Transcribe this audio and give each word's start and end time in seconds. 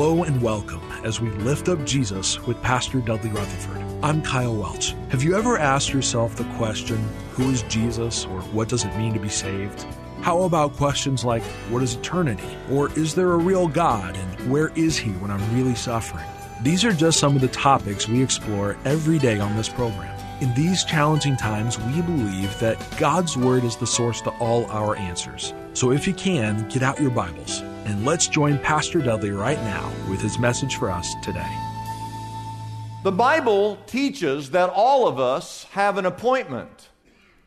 Hello 0.00 0.24
and 0.24 0.40
welcome 0.40 0.80
as 1.04 1.20
we 1.20 1.28
lift 1.28 1.68
up 1.68 1.84
Jesus 1.84 2.40
with 2.46 2.62
Pastor 2.62 3.02
Dudley 3.02 3.28
Rutherford. 3.28 3.84
I'm 4.02 4.22
Kyle 4.22 4.56
Welch. 4.56 4.94
Have 5.10 5.22
you 5.22 5.36
ever 5.36 5.58
asked 5.58 5.92
yourself 5.92 6.36
the 6.36 6.44
question, 6.54 6.96
who 7.32 7.50
is 7.50 7.64
Jesus 7.64 8.24
or 8.24 8.40
what 8.40 8.70
does 8.70 8.86
it 8.86 8.96
mean 8.96 9.12
to 9.12 9.20
be 9.20 9.28
saved? 9.28 9.84
How 10.22 10.44
about 10.44 10.72
questions 10.72 11.22
like, 11.22 11.42
what 11.68 11.82
is 11.82 11.96
eternity? 11.96 12.48
Or 12.70 12.90
is 12.98 13.14
there 13.14 13.32
a 13.32 13.36
real 13.36 13.68
God 13.68 14.16
and 14.16 14.50
where 14.50 14.68
is 14.68 14.96
he 14.96 15.10
when 15.10 15.30
I'm 15.30 15.54
really 15.54 15.74
suffering? 15.74 16.24
These 16.62 16.82
are 16.82 16.94
just 16.94 17.20
some 17.20 17.36
of 17.36 17.42
the 17.42 17.48
topics 17.48 18.08
we 18.08 18.22
explore 18.22 18.78
every 18.86 19.18
day 19.18 19.38
on 19.38 19.54
this 19.54 19.68
program. 19.68 20.18
In 20.40 20.54
these 20.54 20.82
challenging 20.82 21.36
times, 21.36 21.78
we 21.78 22.00
believe 22.00 22.58
that 22.58 22.82
God's 22.96 23.36
Word 23.36 23.64
is 23.64 23.76
the 23.76 23.86
source 23.86 24.22
to 24.22 24.30
all 24.38 24.64
our 24.70 24.96
answers. 24.96 25.52
So 25.74 25.92
if 25.92 26.06
you 26.06 26.14
can, 26.14 26.66
get 26.70 26.82
out 26.82 26.98
your 26.98 27.10
Bibles 27.10 27.62
and 27.90 28.06
let's 28.06 28.28
join 28.28 28.56
Pastor 28.58 29.00
Dudley 29.00 29.32
right 29.32 29.58
now 29.58 29.92
with 30.08 30.20
his 30.20 30.38
message 30.38 30.76
for 30.76 30.90
us 30.90 31.16
today. 31.22 31.58
The 33.02 33.10
Bible 33.10 33.78
teaches 33.86 34.50
that 34.50 34.70
all 34.70 35.08
of 35.08 35.18
us 35.18 35.64
have 35.72 35.98
an 35.98 36.06
appointment 36.06 36.88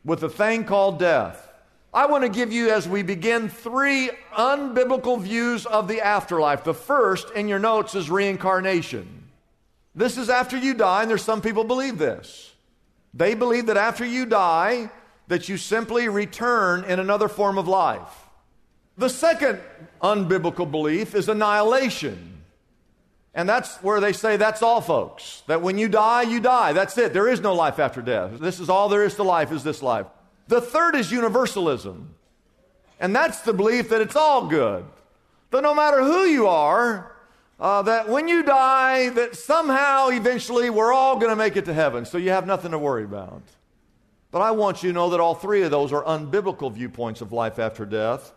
with 0.03 0.21
a 0.21 0.29
thing 0.29 0.65
called 0.65 0.99
death. 0.99 1.49
I 1.93 2.07
want 2.07 2.23
to 2.23 2.29
give 2.29 2.51
you, 2.51 2.71
as 2.71 2.89
we 2.89 3.03
begin, 3.03 3.47
three 3.47 4.09
unbiblical 4.33 5.21
views 5.21 5.65
of 5.65 5.87
the 5.87 6.01
afterlife. 6.01 6.65
The 6.65 6.73
first 6.73 7.29
in 7.29 7.47
your 7.47 7.59
notes 7.59 7.95
is 7.95 8.09
reincarnation. 8.09 9.07
This 9.95 10.17
is 10.17 10.29
after 10.29 10.57
you 10.57 10.73
die, 10.73 11.03
and 11.03 11.09
there's 11.09 11.23
some 11.23 11.41
people 11.41 11.63
believe 11.63 11.97
this. 11.97 12.51
They 13.13 13.33
believe 13.33 13.67
that 13.67 13.77
after 13.77 14.03
you 14.03 14.25
die, 14.25 14.89
that 15.29 15.47
you 15.47 15.55
simply 15.55 16.09
return 16.09 16.83
in 16.83 16.99
another 16.99 17.29
form 17.29 17.57
of 17.57 17.69
life. 17.69 18.22
The 18.97 19.09
second 19.09 19.59
unbiblical 20.01 20.69
belief 20.69 21.15
is 21.15 21.27
annihilation. 21.27 22.33
And 23.33 23.49
that's 23.49 23.77
where 23.77 23.99
they 23.99 24.13
say 24.13 24.37
that's 24.37 24.61
all, 24.61 24.81
folks. 24.81 25.41
That 25.47 25.61
when 25.61 25.77
you 25.79 25.87
die, 25.87 26.21
you 26.21 26.39
die. 26.39 26.73
That's 26.73 26.97
it. 26.97 27.13
There 27.13 27.27
is 27.27 27.41
no 27.41 27.55
life 27.55 27.79
after 27.79 28.01
death. 28.01 28.39
This 28.39 28.59
is 28.59 28.69
all 28.69 28.89
there 28.89 29.03
is 29.03 29.15
to 29.15 29.23
life, 29.23 29.51
is 29.51 29.63
this 29.63 29.81
life. 29.81 30.05
The 30.47 30.61
third 30.61 30.95
is 30.95 31.11
universalism. 31.11 32.13
And 32.99 33.15
that's 33.15 33.41
the 33.41 33.53
belief 33.53 33.89
that 33.89 34.01
it's 34.01 34.15
all 34.15 34.47
good. 34.47 34.85
That 35.49 35.63
no 35.63 35.73
matter 35.73 36.03
who 36.03 36.25
you 36.25 36.47
are, 36.47 37.11
uh, 37.59 37.81
that 37.83 38.07
when 38.07 38.27
you 38.27 38.43
die, 38.43 39.09
that 39.09 39.35
somehow, 39.35 40.09
eventually, 40.09 40.69
we're 40.69 40.93
all 40.93 41.17
going 41.17 41.29
to 41.29 41.35
make 41.35 41.55
it 41.55 41.65
to 41.65 41.73
heaven. 41.73 42.05
So 42.05 42.17
you 42.17 42.29
have 42.29 42.45
nothing 42.45 42.71
to 42.71 42.79
worry 42.79 43.03
about. 43.03 43.41
But 44.31 44.41
I 44.41 44.51
want 44.51 44.83
you 44.83 44.89
to 44.89 44.93
know 44.93 45.09
that 45.09 45.19
all 45.19 45.35
three 45.35 45.63
of 45.63 45.71
those 45.71 45.91
are 45.91 46.03
unbiblical 46.03 46.71
viewpoints 46.71 47.21
of 47.21 47.31
life 47.31 47.57
after 47.57 47.85
death. 47.85 48.31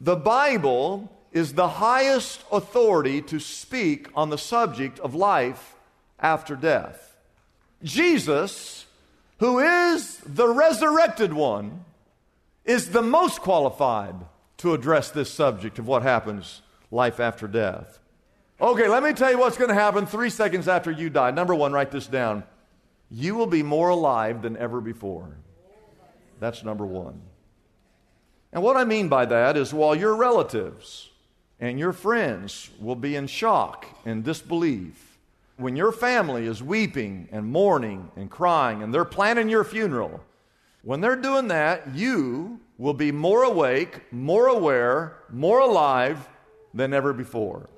The 0.00 0.16
Bible 0.16 1.10
is 1.32 1.54
the 1.54 1.68
highest 1.68 2.42
authority 2.50 3.22
to 3.22 3.38
speak 3.38 4.08
on 4.14 4.30
the 4.30 4.38
subject 4.38 4.98
of 5.00 5.14
life 5.14 5.74
after 6.18 6.56
death. 6.56 7.16
Jesus 7.82 8.86
who 9.38 9.58
is 9.58 10.18
the 10.18 10.48
resurrected 10.48 11.32
one, 11.32 11.84
is 12.64 12.90
the 12.90 13.02
most 13.02 13.40
qualified 13.40 14.14
to 14.58 14.74
address 14.74 15.10
this 15.10 15.30
subject 15.30 15.78
of 15.78 15.86
what 15.86 16.02
happens 16.02 16.62
life 16.90 17.20
after 17.20 17.46
death. 17.46 17.98
Okay, 18.60 18.88
let 18.88 19.02
me 19.02 19.12
tell 19.12 19.30
you 19.30 19.38
what's 19.38 19.58
going 19.58 19.68
to 19.68 19.74
happen 19.74 20.06
three 20.06 20.30
seconds 20.30 20.66
after 20.66 20.90
you 20.90 21.10
die. 21.10 21.30
Number 21.30 21.54
one, 21.54 21.72
write 21.72 21.90
this 21.90 22.06
down. 22.06 22.42
You 23.10 23.34
will 23.34 23.46
be 23.46 23.62
more 23.62 23.90
alive 23.90 24.40
than 24.40 24.56
ever 24.56 24.80
before. 24.80 25.36
That's 26.40 26.64
number 26.64 26.86
one. 26.86 27.20
And 28.56 28.64
what 28.64 28.78
I 28.78 28.84
mean 28.84 29.08
by 29.08 29.26
that 29.26 29.58
is 29.58 29.74
while 29.74 29.94
your 29.94 30.16
relatives 30.16 31.10
and 31.60 31.78
your 31.78 31.92
friends 31.92 32.70
will 32.80 32.94
be 32.94 33.14
in 33.14 33.26
shock 33.26 33.86
and 34.06 34.24
disbelief, 34.24 35.18
when 35.58 35.76
your 35.76 35.92
family 35.92 36.46
is 36.46 36.62
weeping 36.62 37.28
and 37.30 37.44
mourning 37.44 38.10
and 38.16 38.30
crying 38.30 38.82
and 38.82 38.94
they're 38.94 39.04
planning 39.04 39.50
your 39.50 39.62
funeral, 39.62 40.22
when 40.80 41.02
they're 41.02 41.16
doing 41.16 41.48
that, 41.48 41.94
you 41.94 42.58
will 42.78 42.94
be 42.94 43.12
more 43.12 43.42
awake, 43.42 44.10
more 44.10 44.46
aware, 44.46 45.18
more 45.30 45.58
alive 45.58 46.26
than 46.72 46.94
ever 46.94 47.12
before. 47.12 47.68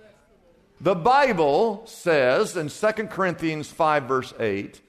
The 0.81 0.95
Bible 0.95 1.83
says 1.87 2.57
in 2.57 2.69
2 2.69 3.09
Corinthians 3.09 3.69
5, 3.69 4.05
verse 4.05 4.33
8, 4.39 4.81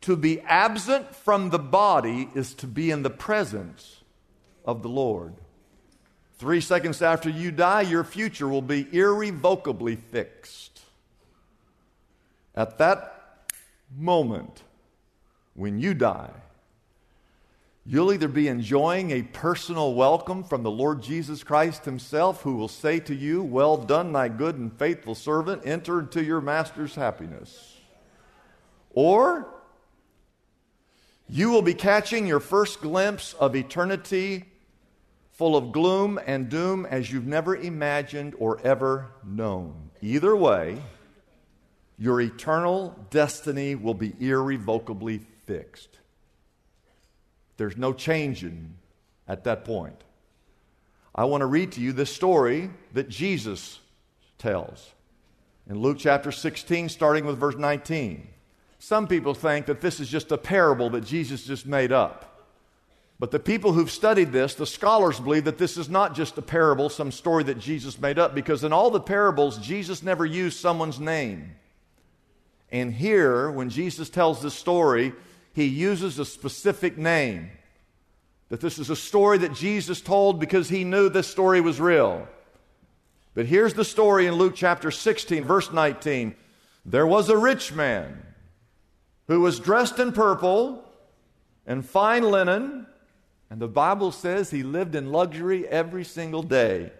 to 0.00 0.16
be 0.16 0.40
absent 0.40 1.14
from 1.14 1.50
the 1.50 1.60
body 1.60 2.30
is 2.34 2.52
to 2.54 2.66
be 2.66 2.90
in 2.90 3.04
the 3.04 3.10
presence 3.10 3.95
of 4.66 4.82
the 4.82 4.88
Lord. 4.88 5.34
Three 6.38 6.60
seconds 6.60 7.00
after 7.00 7.30
you 7.30 7.50
die, 7.50 7.82
your 7.82 8.04
future 8.04 8.48
will 8.48 8.62
be 8.62 8.86
irrevocably 8.92 9.96
fixed. 9.96 10.82
At 12.54 12.76
that 12.78 13.52
moment, 13.96 14.62
when 15.54 15.78
you 15.78 15.94
die, 15.94 16.32
you'll 17.86 18.12
either 18.12 18.28
be 18.28 18.48
enjoying 18.48 19.12
a 19.12 19.22
personal 19.22 19.94
welcome 19.94 20.44
from 20.44 20.62
the 20.62 20.70
Lord 20.70 21.02
Jesus 21.02 21.42
Christ 21.42 21.86
Himself, 21.86 22.42
who 22.42 22.56
will 22.56 22.68
say 22.68 22.98
to 23.00 23.14
you, 23.14 23.42
Well 23.42 23.78
done, 23.78 24.12
thy 24.12 24.28
good 24.28 24.56
and 24.56 24.76
faithful 24.78 25.14
servant, 25.14 25.62
enter 25.64 26.00
into 26.00 26.22
your 26.22 26.42
master's 26.42 26.94
happiness. 26.94 27.78
Or 28.90 29.46
you 31.28 31.50
will 31.50 31.62
be 31.62 31.74
catching 31.74 32.26
your 32.26 32.40
first 32.40 32.80
glimpse 32.80 33.34
of 33.34 33.56
eternity 33.56 34.44
full 35.36 35.54
of 35.54 35.70
gloom 35.70 36.18
and 36.26 36.48
doom 36.48 36.86
as 36.86 37.12
you've 37.12 37.26
never 37.26 37.54
imagined 37.54 38.34
or 38.38 38.58
ever 38.64 39.10
known. 39.24 39.90
Either 40.00 40.34
way, 40.34 40.82
your 41.98 42.20
eternal 42.20 42.96
destiny 43.10 43.74
will 43.74 43.94
be 43.94 44.14
irrevocably 44.18 45.20
fixed. 45.44 45.98
There's 47.58 47.76
no 47.76 47.92
changing 47.92 48.74
at 49.28 49.44
that 49.44 49.64
point. 49.64 50.02
I 51.14 51.24
want 51.24 51.42
to 51.42 51.46
read 51.46 51.72
to 51.72 51.80
you 51.80 51.92
this 51.92 52.14
story 52.14 52.70
that 52.92 53.08
Jesus 53.08 53.80
tells 54.38 54.92
in 55.68 55.78
Luke 55.78 55.96
chapter 55.98 56.32
16, 56.32 56.88
starting 56.88 57.26
with 57.26 57.38
verse 57.38 57.56
19. 57.56 58.28
Some 58.78 59.06
people 59.06 59.34
think 59.34 59.66
that 59.66 59.80
this 59.80 60.00
is 60.00 60.08
just 60.08 60.30
a 60.32 60.38
parable 60.38 60.90
that 60.90 61.04
Jesus 61.04 61.44
just 61.44 61.66
made 61.66 61.92
up. 61.92 62.35
But 63.18 63.30
the 63.30 63.38
people 63.38 63.72
who've 63.72 63.90
studied 63.90 64.32
this, 64.32 64.54
the 64.54 64.66
scholars 64.66 65.18
believe 65.18 65.44
that 65.44 65.56
this 65.56 65.78
is 65.78 65.88
not 65.88 66.14
just 66.14 66.36
a 66.36 66.42
parable, 66.42 66.90
some 66.90 67.10
story 67.10 67.44
that 67.44 67.58
Jesus 67.58 67.98
made 67.98 68.18
up, 68.18 68.34
because 68.34 68.62
in 68.62 68.72
all 68.72 68.90
the 68.90 69.00
parables, 69.00 69.58
Jesus 69.58 70.02
never 70.02 70.26
used 70.26 70.60
someone's 70.60 71.00
name. 71.00 71.52
And 72.70 72.92
here, 72.92 73.50
when 73.50 73.70
Jesus 73.70 74.10
tells 74.10 74.42
this 74.42 74.54
story, 74.54 75.14
he 75.54 75.64
uses 75.64 76.18
a 76.18 76.24
specific 76.26 76.98
name. 76.98 77.50
That 78.50 78.60
this 78.60 78.78
is 78.78 78.90
a 78.90 78.96
story 78.96 79.38
that 79.38 79.54
Jesus 79.54 80.00
told 80.00 80.38
because 80.38 80.68
he 80.68 80.84
knew 80.84 81.08
this 81.08 81.26
story 81.26 81.60
was 81.60 81.80
real. 81.80 82.28
But 83.34 83.46
here's 83.46 83.74
the 83.74 83.84
story 83.84 84.26
in 84.26 84.34
Luke 84.34 84.54
chapter 84.54 84.90
16, 84.90 85.44
verse 85.44 85.72
19. 85.72 86.34
There 86.84 87.06
was 87.06 87.28
a 87.28 87.36
rich 87.36 87.72
man 87.72 88.22
who 89.26 89.40
was 89.40 89.58
dressed 89.58 89.98
in 89.98 90.12
purple 90.12 90.84
and 91.66 91.84
fine 91.84 92.22
linen, 92.22 92.86
and 93.50 93.60
the 93.60 93.68
Bible 93.68 94.10
says 94.12 94.50
he 94.50 94.62
lived 94.62 94.94
in 94.94 95.12
luxury 95.12 95.66
every 95.68 96.04
single 96.04 96.42
day. 96.42 96.90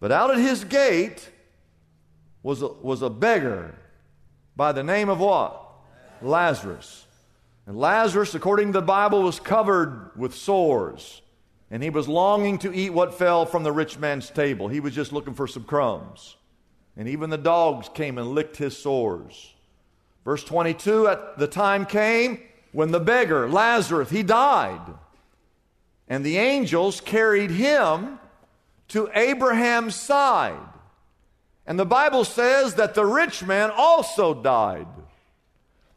But 0.00 0.12
out 0.12 0.30
at 0.30 0.38
his 0.38 0.64
gate 0.64 1.30
was 2.42 2.62
a, 2.62 2.68
was 2.68 3.02
a 3.02 3.10
beggar 3.10 3.74
by 4.56 4.72
the 4.72 4.82
name 4.82 5.08
of 5.08 5.20
what? 5.20 5.60
Lazarus. 6.20 7.06
And 7.66 7.78
Lazarus, 7.78 8.34
according 8.34 8.68
to 8.72 8.80
the 8.80 8.86
Bible, 8.86 9.22
was 9.22 9.40
covered 9.40 10.10
with 10.16 10.34
sores. 10.34 11.22
And 11.70 11.82
he 11.82 11.90
was 11.90 12.08
longing 12.08 12.58
to 12.58 12.74
eat 12.74 12.90
what 12.90 13.14
fell 13.14 13.46
from 13.46 13.62
the 13.62 13.72
rich 13.72 13.98
man's 13.98 14.30
table. 14.30 14.68
He 14.68 14.80
was 14.80 14.94
just 14.94 15.12
looking 15.12 15.34
for 15.34 15.46
some 15.46 15.64
crumbs. 15.64 16.36
And 16.96 17.08
even 17.08 17.30
the 17.30 17.38
dogs 17.38 17.88
came 17.88 18.18
and 18.18 18.32
licked 18.32 18.56
his 18.56 18.76
sores. 18.76 19.54
Verse 20.24 20.44
22 20.44 21.08
At 21.08 21.38
the 21.38 21.46
time 21.46 21.86
came 21.86 22.40
when 22.72 22.90
the 22.90 23.00
beggar, 23.00 23.48
Lazarus, 23.48 24.10
he 24.10 24.22
died. 24.22 24.82
And 26.08 26.24
the 26.24 26.36
angels 26.36 27.00
carried 27.00 27.50
him 27.50 28.18
to 28.88 29.08
Abraham's 29.14 29.94
side. 29.94 30.58
And 31.66 31.78
the 31.78 31.86
Bible 31.86 32.24
says 32.24 32.74
that 32.74 32.94
the 32.94 33.06
rich 33.06 33.42
man 33.42 33.70
also 33.74 34.34
died. 34.34 34.86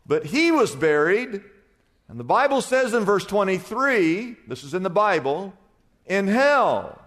But 0.06 0.28
he 0.28 0.52
was 0.52 0.74
buried, 0.74 1.42
and 2.08 2.18
the 2.18 2.24
Bible 2.24 2.62
says 2.62 2.94
in 2.94 3.04
verse 3.04 3.26
23, 3.26 4.38
this 4.48 4.64
is 4.64 4.74
in 4.74 4.84
the 4.84 4.90
Bible, 4.90 5.54
in 6.06 6.28
hell, 6.28 7.02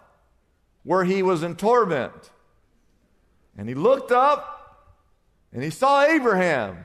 where 0.83 1.05
he 1.05 1.23
was 1.23 1.43
in 1.43 1.57
torment. 1.57 2.31
And 3.57 3.69
he 3.69 3.75
looked 3.75 4.13
up 4.13 4.61
and 5.53 5.63
he 5.63 5.71
saw 5.71 6.05
Abraham 6.05 6.79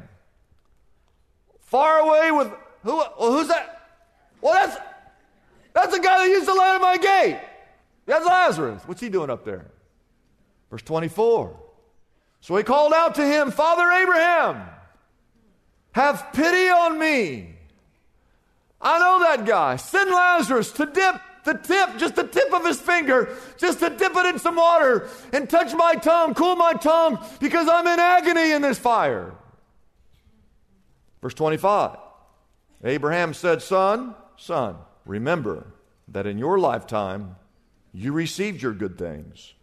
far 1.60 2.00
away 2.00 2.32
with 2.32 2.52
who? 2.84 3.02
Who's 3.02 3.48
that? 3.50 3.82
Well, 4.42 4.54
that's 4.54 4.78
that's 5.76 5.94
the 5.94 6.02
guy 6.02 6.26
that 6.26 6.32
used 6.32 6.48
to 6.48 6.54
lay 6.54 6.76
at 6.76 6.82
my 6.82 6.98
gate. 6.98 7.40
That's 8.06 8.26
Lazarus. 8.26 8.82
What's 8.86 9.02
he 9.02 9.10
doing 9.10 9.30
up 9.30 9.44
there? 9.44 9.66
Verse 10.72 10.82
24. 10.82 11.60
So 12.40 12.56
he 12.56 12.64
called 12.64 12.94
out 12.94 13.16
to 13.16 13.26
him, 13.26 13.52
Father 13.52 13.84
Abraham, 13.92 14.66
have 15.92 16.32
pity 16.32 16.70
on 16.70 16.98
me. 16.98 17.56
I 18.82 19.00
know 19.00 19.20
that 19.20 19.46
guy. 19.46 19.76
Send 19.76 20.10
Lazarus 20.10 20.72
to 20.74 20.86
dip 20.86 21.22
the 21.44 21.54
tip, 21.56 21.98
just 21.98 22.16
the 22.16 22.24
tip 22.24 22.54
of 22.54 22.66
his 22.66 22.80
finger, 22.80 23.36
just 23.58 23.80
to 23.80 23.90
dip 23.90 24.16
it 24.16 24.26
in 24.28 24.40
some 24.40 24.56
water 24.56 25.10
and 25.34 25.50
touch 25.50 25.74
my 25.74 25.96
tongue, 25.96 26.36
cool 26.36 26.56
my 26.56 26.74
tongue, 26.74 27.20
because 27.40 27.68
I'm 27.68 27.86
in 27.86 28.00
agony 28.00 28.52
in 28.52 28.62
this 28.62 28.80
fire. 28.80 29.34
Verse 31.22 31.34
25 31.34 31.98
Abraham 32.84 33.34
said, 33.34 33.62
Son, 33.62 34.16
son, 34.38 34.78
remember 35.06 35.68
that 36.08 36.26
in 36.26 36.38
your 36.38 36.60
lifetime 36.60 37.36
you 37.94 38.12
received 38.12 38.62
your 38.62 38.74
good 38.74 38.98
things, 38.98 39.54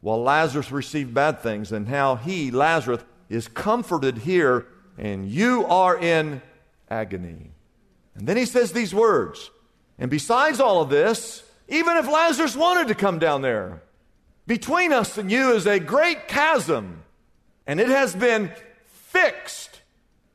while 0.00 0.22
Lazarus 0.22 0.70
received 0.70 1.12
bad 1.12 1.40
things, 1.40 1.72
and 1.72 1.88
how 1.88 2.16
he, 2.16 2.50
Lazarus, 2.50 3.02
is 3.28 3.48
comforted 3.48 4.18
here, 4.18 4.66
and 4.96 5.28
you 5.28 5.66
are 5.66 5.98
in 5.98 6.40
agony. 6.88 7.50
And 8.14 8.26
then 8.26 8.36
he 8.36 8.46
says 8.46 8.72
these 8.72 8.94
words. 8.94 9.50
And 9.98 10.10
besides 10.10 10.60
all 10.60 10.80
of 10.80 10.88
this, 10.88 11.42
even 11.68 11.96
if 11.96 12.06
Lazarus 12.06 12.56
wanted 12.56 12.88
to 12.88 12.94
come 12.94 13.18
down 13.18 13.42
there, 13.42 13.82
between 14.46 14.92
us 14.92 15.18
and 15.18 15.30
you 15.30 15.52
is 15.52 15.66
a 15.66 15.78
great 15.78 16.26
chasm, 16.26 17.02
and 17.66 17.78
it 17.78 17.88
has 17.88 18.14
been 18.14 18.50
fixed 18.86 19.80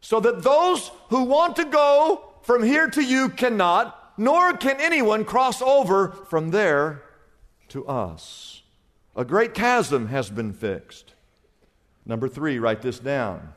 so 0.02 0.20
that 0.20 0.44
those 0.44 0.92
who 1.10 1.24
want 1.24 1.56
to 1.56 1.66
go 1.66 2.24
from 2.44 2.64
here 2.64 2.88
to 2.88 3.04
you 3.04 3.30
cannot, 3.30 3.95
nor 4.18 4.54
can 4.54 4.80
anyone 4.80 5.26
cross 5.26 5.62
over 5.62 6.10
from 6.30 6.52
there 6.52 7.04
to 7.70 7.86
us. 7.88 8.64
A 9.16 9.26
great 9.26 9.54
chasm 9.54 10.08
has 10.08 10.30
been 10.30 10.54
fixed. 10.54 11.14
Number 12.06 12.28
three, 12.28 12.60
write 12.60 12.82
this 12.82 13.00
down. 13.00 13.54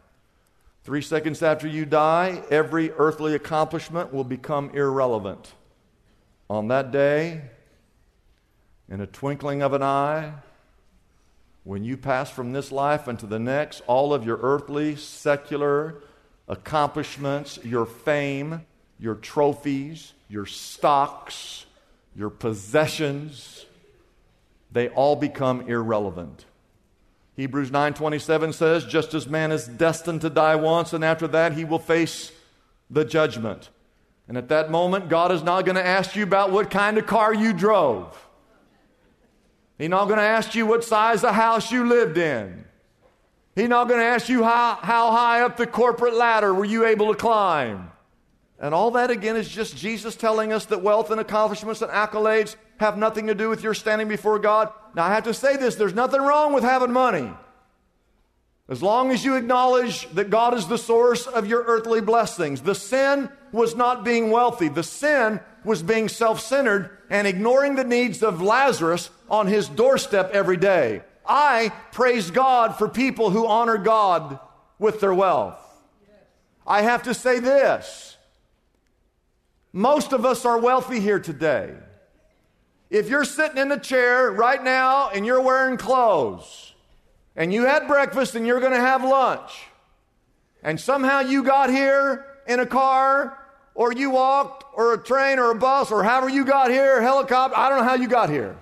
Three 0.84 1.02
seconds 1.02 1.42
after 1.42 1.68
you 1.68 1.84
die, 1.84 2.42
every 2.50 2.90
earthly 2.92 3.34
accomplishment 3.34 4.12
will 4.12 4.24
become 4.24 4.70
irrelevant. 4.70 5.52
On 6.48 6.68
that 6.68 6.90
day, 6.90 7.42
in 8.88 9.00
a 9.00 9.06
twinkling 9.06 9.60
of 9.60 9.74
an 9.74 9.82
eye, 9.82 10.32
when 11.64 11.84
you 11.84 11.98
pass 11.98 12.30
from 12.30 12.52
this 12.52 12.72
life 12.72 13.06
into 13.06 13.26
the 13.26 13.38
next, 13.38 13.82
all 13.86 14.14
of 14.14 14.24
your 14.24 14.38
earthly, 14.38 14.96
secular 14.96 16.02
accomplishments, 16.48 17.58
your 17.62 17.84
fame, 17.84 18.64
your 18.98 19.16
trophies, 19.16 20.14
your 20.28 20.46
stocks, 20.46 21.66
your 22.14 22.30
possessions, 22.30 23.66
they 24.70 24.88
all 24.88 25.16
become 25.16 25.62
irrelevant. 25.62 26.44
Hebrews 27.36 27.70
9:27 27.70 28.52
says, 28.52 28.84
"Just 28.84 29.14
as 29.14 29.28
man 29.28 29.52
is 29.52 29.66
destined 29.66 30.20
to 30.22 30.30
die 30.30 30.56
once 30.56 30.92
and 30.92 31.04
after 31.04 31.28
that 31.28 31.52
he 31.52 31.64
will 31.64 31.78
face 31.78 32.32
the 32.90 33.04
judgment." 33.04 33.70
And 34.26 34.36
at 34.36 34.48
that 34.48 34.70
moment, 34.70 35.08
God 35.08 35.32
is 35.32 35.42
not 35.42 35.64
going 35.64 35.76
to 35.76 35.86
ask 35.86 36.14
you 36.14 36.22
about 36.22 36.50
what 36.50 36.70
kind 36.70 36.98
of 36.98 37.06
car 37.06 37.32
you 37.32 37.52
drove. 37.54 38.28
He's 39.78 39.88
not 39.88 40.06
going 40.06 40.18
to 40.18 40.24
ask 40.24 40.54
you 40.54 40.66
what 40.66 40.84
size 40.84 41.24
of 41.24 41.34
house 41.34 41.72
you 41.72 41.86
lived 41.86 42.18
in. 42.18 42.64
He's 43.54 43.68
not 43.68 43.88
going 43.88 44.00
to 44.00 44.06
ask 44.06 44.28
you 44.28 44.44
how, 44.44 44.78
how 44.82 45.12
high 45.12 45.40
up 45.40 45.56
the 45.56 45.66
corporate 45.66 46.14
ladder 46.14 46.52
were 46.52 46.64
you 46.64 46.84
able 46.84 47.08
to 47.08 47.18
climb. 47.18 47.90
And 48.60 48.74
all 48.74 48.90
that, 48.92 49.10
again, 49.10 49.36
is 49.36 49.48
just 49.48 49.76
Jesus 49.76 50.16
telling 50.16 50.52
us 50.52 50.66
that 50.66 50.82
wealth 50.82 51.10
and 51.10 51.20
accomplishments 51.20 51.80
and 51.80 51.92
accolades 51.92 52.56
have 52.78 52.98
nothing 52.98 53.28
to 53.28 53.34
do 53.34 53.48
with 53.48 53.62
your 53.62 53.74
standing 53.74 54.08
before 54.08 54.38
God. 54.38 54.72
Now, 54.94 55.04
I 55.04 55.14
have 55.14 55.24
to 55.24 55.34
say 55.34 55.56
this 55.56 55.76
there's 55.76 55.94
nothing 55.94 56.20
wrong 56.20 56.52
with 56.52 56.64
having 56.64 56.92
money. 56.92 57.30
As 58.68 58.82
long 58.82 59.10
as 59.12 59.24
you 59.24 59.36
acknowledge 59.36 60.08
that 60.10 60.28
God 60.28 60.54
is 60.54 60.66
the 60.66 60.76
source 60.76 61.26
of 61.26 61.46
your 61.46 61.62
earthly 61.62 62.02
blessings. 62.02 62.60
The 62.60 62.74
sin 62.74 63.30
was 63.50 63.74
not 63.74 64.04
being 64.04 64.30
wealthy, 64.30 64.68
the 64.68 64.82
sin 64.82 65.40
was 65.64 65.82
being 65.82 66.08
self 66.08 66.40
centered 66.40 66.90
and 67.08 67.26
ignoring 67.26 67.76
the 67.76 67.84
needs 67.84 68.22
of 68.22 68.42
Lazarus 68.42 69.08
on 69.30 69.46
his 69.46 69.68
doorstep 69.68 70.32
every 70.32 70.56
day. 70.56 71.02
I 71.26 71.72
praise 71.92 72.30
God 72.30 72.76
for 72.76 72.88
people 72.88 73.30
who 73.30 73.46
honor 73.46 73.78
God 73.78 74.38
with 74.78 75.00
their 75.00 75.14
wealth. 75.14 75.58
I 76.66 76.82
have 76.82 77.04
to 77.04 77.14
say 77.14 77.38
this 77.38 78.17
most 79.72 80.12
of 80.12 80.24
us 80.24 80.44
are 80.44 80.58
wealthy 80.58 81.00
here 81.00 81.18
today. 81.18 81.74
If 82.90 83.08
you're 83.08 83.24
sitting 83.24 83.58
in 83.58 83.70
a 83.70 83.78
chair 83.78 84.30
right 84.30 84.62
now 84.62 85.10
and 85.10 85.26
you're 85.26 85.42
wearing 85.42 85.76
clothes, 85.76 86.72
and 87.36 87.52
you 87.52 87.66
had 87.66 87.86
breakfast 87.86 88.34
and 88.34 88.46
you're 88.46 88.60
going 88.60 88.72
to 88.72 88.80
have 88.80 89.04
lunch, 89.04 89.66
and 90.62 90.80
somehow 90.80 91.20
you 91.20 91.44
got 91.44 91.70
here 91.70 92.26
in 92.46 92.60
a 92.60 92.66
car, 92.66 93.38
or 93.74 93.92
you 93.92 94.10
walked, 94.10 94.64
or 94.74 94.94
a 94.94 94.98
train, 94.98 95.38
or 95.38 95.52
a 95.52 95.54
bus, 95.54 95.92
or 95.92 96.02
however 96.02 96.28
you 96.28 96.44
got 96.44 96.70
here, 96.70 97.00
helicopter, 97.00 97.56
I 97.56 97.68
don't 97.68 97.78
know 97.78 97.84
how 97.84 97.94
you 97.94 98.08
got 98.08 98.28
here. 98.28 98.56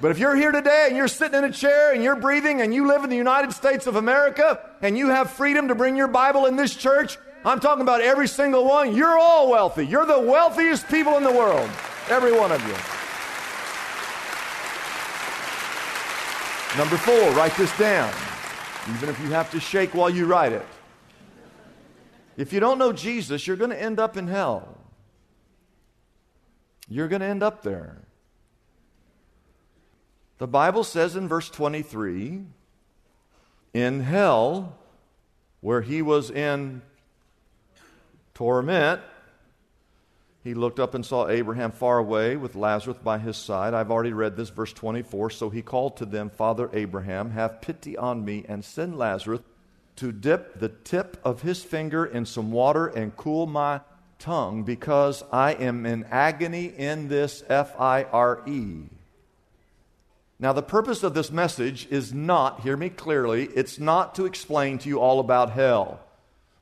But 0.00 0.10
if 0.10 0.18
you're 0.18 0.34
here 0.34 0.50
today 0.50 0.86
and 0.88 0.96
you're 0.96 1.06
sitting 1.06 1.38
in 1.38 1.44
a 1.44 1.52
chair 1.52 1.92
and 1.94 2.02
you're 2.02 2.16
breathing 2.16 2.60
and 2.60 2.74
you 2.74 2.86
live 2.86 3.04
in 3.04 3.10
the 3.10 3.16
United 3.16 3.52
States 3.52 3.86
of 3.86 3.94
America 3.96 4.58
and 4.82 4.98
you 4.98 5.08
have 5.08 5.30
freedom 5.30 5.68
to 5.68 5.74
bring 5.74 5.96
your 5.96 6.08
Bible 6.08 6.46
in 6.46 6.56
this 6.56 6.74
church, 6.74 7.16
I'm 7.44 7.60
talking 7.60 7.82
about 7.82 8.00
every 8.00 8.26
single 8.26 8.64
one. 8.64 8.94
You're 8.94 9.18
all 9.18 9.50
wealthy. 9.50 9.86
You're 9.86 10.06
the 10.06 10.20
wealthiest 10.20 10.88
people 10.88 11.18
in 11.18 11.24
the 11.24 11.32
world. 11.32 11.68
Every 12.08 12.32
one 12.32 12.50
of 12.50 12.60
you. 12.62 12.74
Number 16.78 16.96
four, 16.96 17.30
write 17.32 17.54
this 17.56 17.76
down, 17.78 18.12
even 18.96 19.08
if 19.08 19.20
you 19.20 19.28
have 19.28 19.50
to 19.52 19.60
shake 19.60 19.94
while 19.94 20.10
you 20.10 20.26
write 20.26 20.52
it. 20.52 20.66
If 22.36 22.52
you 22.52 22.60
don't 22.60 22.78
know 22.78 22.92
Jesus, 22.92 23.46
you're 23.46 23.56
going 23.56 23.70
to 23.70 23.80
end 23.80 24.00
up 24.00 24.16
in 24.16 24.26
hell. 24.26 24.76
You're 26.88 27.08
going 27.08 27.20
to 27.20 27.26
end 27.26 27.42
up 27.42 27.62
there. 27.62 28.02
The 30.38 30.48
Bible 30.48 30.82
says 30.82 31.14
in 31.14 31.28
verse 31.28 31.48
23 31.48 32.42
in 33.72 34.00
hell, 34.00 34.76
where 35.60 35.82
he 35.82 36.02
was 36.02 36.30
in 36.30 36.82
torment, 38.34 39.00
he 40.44 40.52
looked 40.52 40.78
up 40.78 40.94
and 40.94 41.04
saw 41.04 41.28
Abraham 41.28 41.72
far 41.72 41.96
away 41.96 42.36
with 42.36 42.54
Lazarus 42.54 42.98
by 43.02 43.18
his 43.18 43.38
side. 43.38 43.72
I've 43.72 43.90
already 43.90 44.12
read 44.12 44.36
this, 44.36 44.50
verse 44.50 44.74
24. 44.74 45.30
So 45.30 45.48
he 45.48 45.62
called 45.62 45.96
to 45.96 46.04
them, 46.04 46.28
Father 46.28 46.68
Abraham, 46.74 47.30
have 47.30 47.62
pity 47.62 47.96
on 47.96 48.24
me 48.24 48.44
and 48.46 48.62
send 48.62 48.98
Lazarus 48.98 49.40
to 49.96 50.12
dip 50.12 50.60
the 50.60 50.68
tip 50.68 51.18
of 51.24 51.40
his 51.40 51.64
finger 51.64 52.04
in 52.04 52.26
some 52.26 52.52
water 52.52 52.88
and 52.88 53.16
cool 53.16 53.46
my 53.46 53.80
tongue 54.18 54.64
because 54.64 55.24
I 55.32 55.52
am 55.52 55.86
in 55.86 56.04
agony 56.10 56.66
in 56.66 57.08
this 57.08 57.42
F 57.48 57.78
I 57.80 58.04
R 58.04 58.42
E. 58.46 58.82
Now, 60.38 60.52
the 60.52 60.62
purpose 60.62 61.02
of 61.04 61.14
this 61.14 61.30
message 61.30 61.86
is 61.90 62.12
not, 62.12 62.60
hear 62.60 62.76
me 62.76 62.90
clearly, 62.90 63.44
it's 63.54 63.78
not 63.78 64.16
to 64.16 64.26
explain 64.26 64.78
to 64.78 64.88
you 64.88 65.00
all 65.00 65.20
about 65.20 65.52
hell 65.52 66.00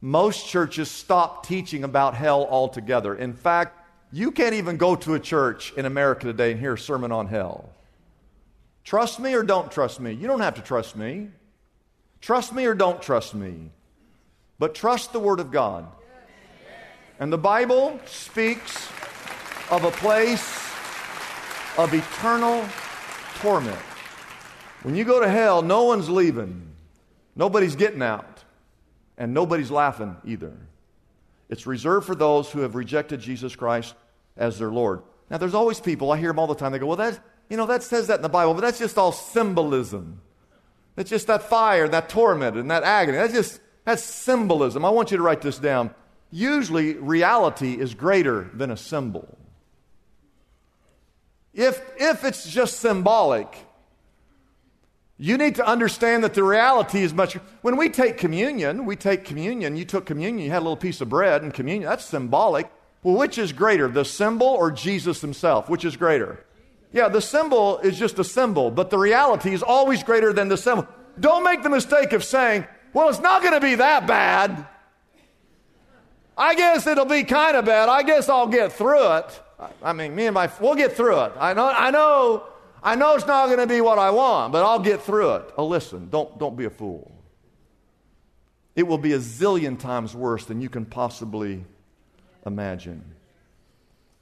most 0.05 0.49
churches 0.49 0.91
stop 0.91 1.47
teaching 1.47 1.85
about 1.85 2.15
hell 2.15 2.47
altogether. 2.51 3.15
In 3.15 3.33
fact, 3.33 3.79
you 4.11 4.33
can't 4.33 4.55
even 4.55 4.77
go 4.77 4.97
to 4.97 5.15
a 5.15 5.21
church 5.21 5.73
in 5.77 5.87
America 5.87 6.27
today 6.27 6.51
and 6.51 6.61
hear 6.61 6.75
a 6.75 6.79
sermon 6.79 7.13
on 7.13 7.29
hell. 7.29 7.71
Trust 8.83 9.21
me 9.21 9.33
or 9.33 9.45
don't 9.45 9.71
trust 9.71 10.01
me. 10.01 10.13
You 10.13 10.27
don't 10.27 10.41
have 10.41 10.57
to 10.57 10.61
trust 10.61 10.97
me. 10.97 11.29
Trust 12.21 12.53
me 12.53 12.67
or 12.67 12.75
don't 12.75 13.01
trust 13.01 13.33
me. 13.33 13.71
But 14.59 14.75
trust 14.75 15.13
the 15.13 15.21
Word 15.21 15.39
of 15.39 15.53
God. 15.53 15.87
And 17.21 17.33
the 17.33 17.39
Bible 17.39 18.01
speaks 18.05 18.89
of 19.71 19.85
a 19.85 19.93
place 19.93 20.69
of 21.79 21.95
eternal 21.95 22.67
torment. 23.37 23.79
When 24.83 24.97
you 24.97 25.05
go 25.05 25.21
to 25.21 25.29
hell, 25.29 25.63
no 25.63 25.85
one's 25.85 26.11
leaving, 26.11 26.67
nobody's 27.37 27.77
getting 27.77 28.03
out 28.03 28.32
and 29.23 29.33
nobody's 29.33 29.71
laughing 29.71 30.17
either. 30.25 30.53
It's 31.49 31.65
reserved 31.65 32.09
for 32.09 32.17
those 32.17 32.51
who 32.51 32.59
have 32.63 32.75
rejected 32.75 33.21
Jesus 33.21 33.55
Christ 33.55 33.95
as 34.37 34.59
their 34.59 34.71
Lord. 34.71 35.03
Now, 35.31 35.39
there's 35.39 35.55
always 35.55 35.79
people, 35.79 36.11
I 36.11 36.19
hear 36.19 36.31
them 36.31 36.41
all 36.41 36.49
the 36.49 36.57
time, 36.57 36.73
they 36.73 36.81
go, 36.81 36.87
well, 36.87 36.97
that, 36.97 37.21
you 37.49 37.57
know, 37.57 37.67
that 37.67 37.85
says 37.85 38.09
that 38.09 38.17
in 38.17 38.23
the 38.23 38.29
Bible, 38.29 38.53
but 38.53 38.63
that's 38.63 38.81
just 38.81 38.99
all 38.99 39.13
symbolism. 39.13 40.21
It's 40.97 41.09
just 41.09 41.29
that 41.29 41.45
fire, 41.45 41.87
that 41.87 42.09
torment, 42.09 42.57
and 42.57 42.69
that 42.73 42.83
agony. 42.83 43.17
That's 43.17 43.33
just, 43.33 43.61
that's 43.85 44.03
symbolism. 44.03 44.85
I 44.85 44.91
want 44.91 45.13
you 45.13 45.19
to 45.19 45.23
write 45.23 45.41
this 45.41 45.61
down. 45.61 45.95
Usually, 46.33 46.95
reality 46.95 47.75
is 47.79 47.95
greater 47.95 48.51
than 48.53 48.73
a 48.73 48.77
symbol. 48.77 49.39
If, 51.55 51.81
if 51.97 52.25
it's 52.25 52.51
just 52.51 52.81
symbolic, 52.81 53.57
you 55.23 55.39
need 55.39 55.55
to 55.55 55.65
understand 55.65 56.25
that 56.25 56.35
the 56.35 56.43
reality 56.43 57.05
is 57.05 57.15
much. 57.15 57.35
When 57.61 57.77
we 57.77 57.91
take 57.91 58.19
communion, 58.19 58.85
we 58.85 58.97
take 58.97 59.25
communion. 59.25 59.77
You 59.77 59.85
took 59.85 60.05
communion, 60.05 60.45
you 60.45 60.51
had 60.51 60.59
a 60.59 60.67
little 60.67 60.77
piece 60.77 61.01
of 61.01 61.09
bread 61.09 61.43
and 61.43 61.55
communion. 61.55 61.89
That's 61.89 62.05
symbolic. 62.05 62.69
Well, 63.05 63.15
which 63.17 63.39
is 63.39 63.53
greater, 63.53 63.87
the 63.87 64.05
symbol 64.05 64.49
or 64.49 64.73
Jesus 64.73 65.21
himself? 65.21 65.69
Which 65.69 65.85
is 65.85 65.97
greater? 65.97 66.45
Yeah, 66.93 67.09
the 67.09 67.21
symbol 67.21 67.79
is 67.79 68.01
just 68.01 68.19
a 68.19 68.25
symbol, 68.25 68.73
but 68.73 68.91
the 68.91 68.99
reality 68.99 69.55
is 69.55 69.63
always 69.63 70.03
greater 70.03 70.33
than 70.33 70.49
the 70.49 70.57
symbol. 70.57 70.89
Don't 71.21 71.45
make 71.45 71.63
the 71.63 71.71
mistake 71.71 72.13
of 72.13 72.25
saying, 72.25 72.67
well, 72.93 73.09
it's 73.09 73.21
not 73.21 73.43
going 73.43 73.55
to 73.55 73.61
be 73.61 73.77
that 73.77 74.09
bad. 74.09 74.67
I 76.37 76.57
guess 76.57 76.85
it'll 76.85 77.05
be 77.05 77.23
kind 77.23 77.57
of 77.57 77.65
bad. 77.65 77.89
I 77.89 78.03
guess 78.03 78.29
I'll 78.29 78.49
get 78.49 78.73
through 78.73 79.19
it. 79.19 79.41
I 79.85 79.93
mean, 79.93 80.17
me 80.17 80.27
and 80.27 80.35
my, 80.35 80.51
we'll 80.61 80.75
get 80.75 80.97
through 80.97 81.21
it. 81.21 81.33
I 81.39 81.55
know, 81.55 81.69
I 81.69 81.93
know, 81.93 82.43
I 82.83 82.97
know 82.97 83.15
it's 83.15 83.27
not 83.27 83.47
going 83.47 83.59
to 83.59 83.67
be 83.67 83.81
what 83.81 83.99
I 83.99 84.11
want, 84.11 84.53
but 84.53 84.65
I'll 84.65 84.81
get 84.81 85.03
through 85.03 85.37
it. 85.37 85.55
Oh, 85.57 85.67
listen, 85.67 86.09
don't, 86.11 86.39
don't 86.39 86.57
be 86.57 86.65
a 86.65 86.71
fool. 86.71 87.13
It 88.75 88.85
will 88.85 88.99
be 88.99 89.13
a 89.13 89.19
zillion 89.19 89.79
times 89.79 90.15
worse 90.15 90.47
than 90.47 90.61
you 90.61 90.69
can 90.69 90.85
possibly 90.85 91.65
imagine. 92.45 93.05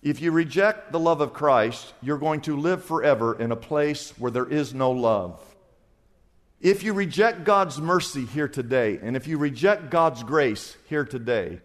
If 0.03 0.21
you 0.21 0.33
reject 0.33 0.93
the 0.93 0.99
love 0.99 1.21
of 1.21 1.33
Christ, 1.33 1.93
you're 2.03 2.19
going 2.19 2.41
to 2.43 2.57
live 2.57 2.85
forever 2.85 3.39
in 3.39 3.53
a 3.53 3.57
place 3.57 4.13
where 4.19 4.31
there 4.31 4.47
is 4.47 4.75
no 4.75 4.91
love. 4.91 5.41
If 6.61 6.83
you 6.83 6.93
reject 6.93 7.45
God's 7.45 7.81
mercy 7.81 8.27
here 8.27 8.49
today, 8.49 8.99
and 9.03 9.17
if 9.17 9.27
you 9.27 9.39
reject 9.39 9.91
God's 9.91 10.23
grace 10.23 10.77
here 10.87 11.05
today, 11.05 11.61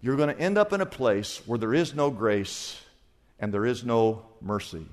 you're 0.00 0.16
going 0.16 0.34
to 0.34 0.40
end 0.40 0.56
up 0.56 0.72
in 0.72 0.80
a 0.80 0.86
place 0.86 1.42
where 1.46 1.58
there 1.58 1.74
is 1.74 1.94
no 1.94 2.10
grace 2.10 2.80
and 3.38 3.52
there 3.52 3.66
is 3.66 3.84
no 3.84 4.22
mercy. 4.40 4.86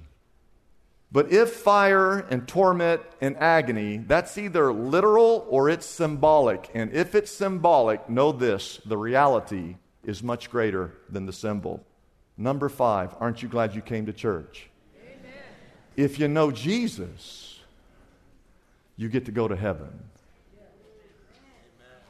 But 1.12 1.32
if 1.32 1.52
fire 1.52 2.20
and 2.30 2.48
torment 2.48 3.02
and 3.22 3.38
agony, 3.38 3.98
that's 3.98 4.38
either 4.38 4.74
literal 4.74 5.46
or 5.50 5.70
it's 5.70 5.86
symbolic. 5.86 6.70
And 6.74 6.92
if 6.92 7.16
it's 7.16 7.32
symbolic, 7.32 8.10
know 8.10 8.32
this 8.32 8.82
the 8.86 8.98
reality 8.98 9.78
is 10.04 10.22
much 10.22 10.50
greater 10.50 10.94
than 11.10 11.26
the 11.26 11.34
symbol. 11.34 11.84
Number 12.38 12.68
five, 12.68 13.16
aren't 13.20 13.42
you 13.42 13.48
glad 13.48 13.74
you 13.76 13.82
came 13.82 14.06
to 14.08 14.14
church? 14.14 14.70
Amen. 15.02 15.34
If 15.96 16.20
you 16.20 16.28
know 16.28 16.52
Jesus, 16.52 17.60
you 18.98 19.08
get 19.08 19.26
to 19.26 19.32
go 19.32 19.48
to 19.48 19.56
heaven. 19.56 19.92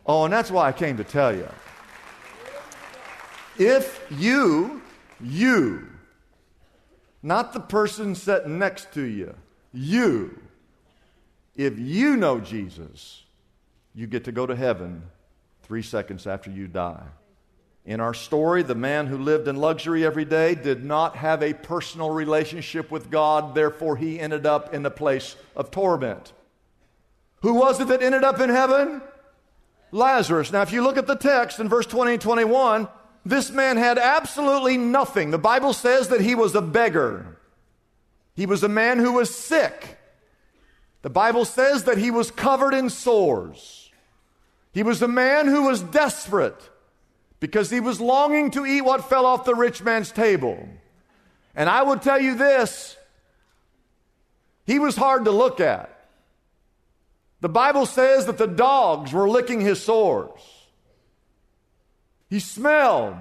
Oh, 0.07 0.23
and 0.23 0.33
that's 0.33 0.51
why 0.51 0.67
I 0.67 0.71
came 0.71 0.97
to 0.97 1.03
tell 1.03 1.35
you. 1.35 1.47
If 3.57 4.05
you, 4.11 4.81
you, 5.21 5.87
not 7.25 7.53
the 7.53 7.59
person 7.59 8.13
sitting 8.13 8.59
next 8.59 8.93
to 8.93 9.01
you, 9.01 9.33
you, 9.73 10.39
if 11.55 11.79
you 11.79 12.15
know 12.15 12.39
Jesus, 12.39 13.23
you 13.95 14.05
get 14.05 14.25
to 14.25 14.31
go 14.31 14.45
to 14.45 14.55
heaven 14.55 15.01
three 15.63 15.81
seconds 15.81 16.27
after 16.27 16.51
you 16.51 16.67
die. 16.67 17.03
In 17.83 17.99
our 17.99 18.13
story, 18.13 18.61
the 18.61 18.75
man 18.75 19.07
who 19.07 19.17
lived 19.17 19.47
in 19.47 19.55
luxury 19.55 20.05
every 20.05 20.25
day 20.25 20.53
did 20.53 20.85
not 20.85 21.15
have 21.15 21.41
a 21.41 21.53
personal 21.53 22.11
relationship 22.11 22.91
with 22.91 23.09
God, 23.09 23.55
therefore, 23.55 23.97
he 23.97 24.19
ended 24.19 24.45
up 24.45 24.73
in 24.73 24.85
a 24.85 24.91
place 24.91 25.35
of 25.55 25.71
torment. 25.71 26.31
Who 27.41 27.55
was 27.55 27.79
it 27.79 27.87
that 27.87 28.03
ended 28.03 28.23
up 28.23 28.39
in 28.39 28.49
heaven? 28.49 29.01
Lazarus. 29.91 30.51
Now, 30.51 30.61
if 30.61 30.71
you 30.71 30.83
look 30.83 30.97
at 30.97 31.07
the 31.07 31.15
text 31.15 31.59
in 31.59 31.69
verse 31.69 31.85
20 31.87 32.13
and 32.13 32.21
21, 32.21 32.87
this 33.25 33.49
man 33.49 33.77
had 33.77 33.97
absolutely 33.97 34.77
nothing. 34.77 35.31
The 35.31 35.39
Bible 35.39 35.73
says 35.73 36.09
that 36.09 36.21
he 36.21 36.35
was 36.35 36.53
a 36.53 36.61
beggar, 36.61 37.37
he 38.35 38.45
was 38.45 38.63
a 38.63 38.69
man 38.69 38.99
who 38.99 39.13
was 39.13 39.35
sick. 39.35 39.97
The 41.01 41.09
Bible 41.09 41.45
says 41.45 41.83
that 41.83 41.99
he 41.99 42.09
was 42.09 42.31
covered 42.31 42.73
in 42.73 42.89
sores. 42.89 43.91
He 44.73 44.81
was 44.81 45.01
a 45.03 45.07
man 45.07 45.47
who 45.47 45.63
was 45.63 45.81
desperate 45.81 46.69
because 47.39 47.69
he 47.69 47.79
was 47.79 48.01
longing 48.01 48.49
to 48.51 48.65
eat 48.65 48.81
what 48.81 49.07
fell 49.07 49.25
off 49.25 49.45
the 49.45 49.53
rich 49.53 49.83
man's 49.83 50.11
table. 50.11 50.67
And 51.55 51.69
I 51.69 51.83
will 51.83 51.99
tell 51.99 52.19
you 52.19 52.35
this 52.35 52.97
he 54.65 54.79
was 54.79 54.95
hard 54.95 55.25
to 55.25 55.31
look 55.31 55.59
at. 55.59 55.91
The 57.41 57.49
Bible 57.49 57.85
says 57.85 58.25
that 58.25 58.39
the 58.39 58.47
dogs 58.47 59.13
were 59.13 59.29
licking 59.29 59.61
his 59.61 59.81
sores. 59.81 60.41
He 62.29 62.39
smelled. 62.39 63.15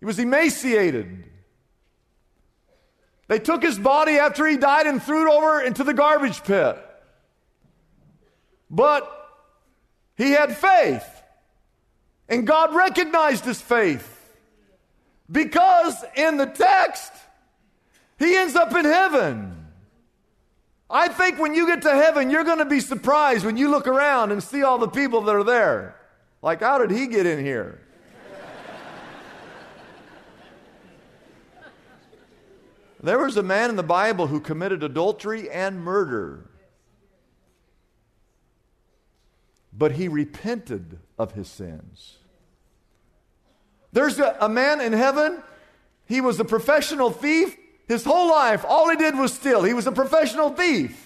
He 0.00 0.06
was 0.06 0.18
emaciated. 0.18 1.24
They 3.28 3.38
took 3.38 3.62
his 3.62 3.78
body 3.78 4.18
after 4.18 4.46
he 4.46 4.56
died 4.56 4.86
and 4.86 5.02
threw 5.02 5.26
it 5.26 5.32
over 5.32 5.62
into 5.62 5.82
the 5.82 5.94
garbage 5.94 6.44
pit. 6.44 6.76
But 8.70 9.10
he 10.16 10.30
had 10.32 10.56
faith. 10.56 11.04
And 12.28 12.46
God 12.46 12.74
recognized 12.74 13.44
his 13.44 13.60
faith 13.60 14.10
because 15.30 16.04
in 16.16 16.36
the 16.36 16.46
text, 16.46 17.12
he 18.18 18.36
ends 18.36 18.54
up 18.56 18.74
in 18.74 18.84
heaven. 18.84 19.66
I 20.88 21.08
think 21.08 21.38
when 21.38 21.54
you 21.54 21.66
get 21.66 21.82
to 21.82 21.90
heaven, 21.90 22.30
you're 22.30 22.44
going 22.44 22.58
to 22.58 22.64
be 22.64 22.80
surprised 22.80 23.44
when 23.44 23.56
you 23.56 23.70
look 23.70 23.86
around 23.86 24.32
and 24.32 24.42
see 24.42 24.62
all 24.62 24.78
the 24.78 24.88
people 24.88 25.22
that 25.22 25.34
are 25.34 25.44
there. 25.44 25.96
Like, 26.44 26.60
how 26.60 26.76
did 26.76 26.90
he 26.90 27.06
get 27.06 27.24
in 27.24 27.42
here? 27.42 27.80
there 33.02 33.18
was 33.18 33.38
a 33.38 33.42
man 33.42 33.70
in 33.70 33.76
the 33.76 33.82
Bible 33.82 34.26
who 34.26 34.40
committed 34.40 34.82
adultery 34.82 35.50
and 35.50 35.80
murder. 35.80 36.50
but 39.76 39.92
he 39.92 40.06
repented 40.06 40.98
of 41.18 41.32
his 41.32 41.48
sins. 41.48 42.18
There's 43.92 44.20
a, 44.20 44.36
a, 44.40 44.48
man 44.48 44.80
in 44.80 44.92
heaven, 44.92 45.42
he 46.06 46.20
was 46.20 46.38
a 46.38 46.44
professional 46.44 47.10
thief. 47.10 47.56
His 47.88 48.04
whole 48.04 48.30
life, 48.30 48.64
all 48.66 48.88
he 48.88 48.96
did 48.96 49.18
was 49.18 49.32
steal. 49.32 49.62
He 49.62 49.74
was 49.74 49.86
a 49.86 49.92
professional 49.92 50.50
thief. 50.50 51.03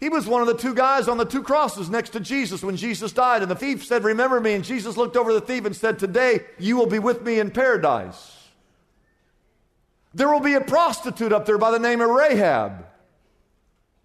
He 0.00 0.08
was 0.08 0.26
one 0.26 0.40
of 0.42 0.48
the 0.48 0.56
two 0.56 0.74
guys 0.74 1.08
on 1.08 1.18
the 1.18 1.24
two 1.24 1.42
crosses 1.42 1.88
next 1.88 2.10
to 2.10 2.20
Jesus 2.20 2.62
when 2.62 2.76
Jesus 2.76 3.12
died. 3.12 3.42
And 3.42 3.50
the 3.50 3.56
thief 3.56 3.84
said, 3.84 4.04
Remember 4.04 4.40
me. 4.40 4.54
And 4.54 4.64
Jesus 4.64 4.96
looked 4.96 5.16
over 5.16 5.32
the 5.32 5.40
thief 5.40 5.64
and 5.64 5.74
said, 5.74 5.98
Today 5.98 6.40
you 6.58 6.76
will 6.76 6.86
be 6.86 6.98
with 6.98 7.22
me 7.22 7.38
in 7.38 7.50
paradise. 7.50 8.32
There 10.12 10.28
will 10.28 10.40
be 10.40 10.54
a 10.54 10.60
prostitute 10.60 11.32
up 11.32 11.46
there 11.46 11.58
by 11.58 11.70
the 11.70 11.78
name 11.78 12.00
of 12.00 12.10
Rahab. 12.10 12.86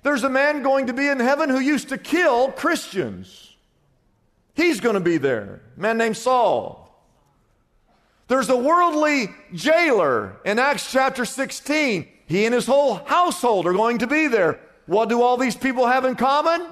There's 0.02 0.24
a 0.24 0.30
man 0.30 0.64
going 0.64 0.88
to 0.88 0.94
be 0.94 1.08
in 1.08 1.20
heaven 1.20 1.50
who 1.50 1.60
used 1.60 1.90
to 1.90 1.98
kill 1.98 2.52
Christians. 2.52 3.56
He's 4.54 4.80
going 4.80 4.96
to 4.96 5.02
be 5.02 5.18
there. 5.18 5.62
A 5.78 5.80
man 5.80 5.98
named 5.98 6.18
Saul. 6.18 6.86
There's 8.28 8.50
a 8.50 8.56
worldly 8.56 9.30
jailer 9.54 10.38
in 10.46 10.60
Acts 10.60 10.92
chapter 10.92 11.26
16. 11.26 12.08
He 12.28 12.46
and 12.46 12.54
his 12.54 12.68
whole 12.68 12.96
household 12.96 13.66
are 13.66 13.74
going 13.74 14.00
to 14.00 14.08
be 14.08 14.28
there. 14.28 14.60
What 14.90 15.08
do 15.08 15.22
all 15.22 15.38
these 15.38 15.56
people 15.56 15.86
have 15.86 16.04
in 16.04 16.16
common? 16.16 16.66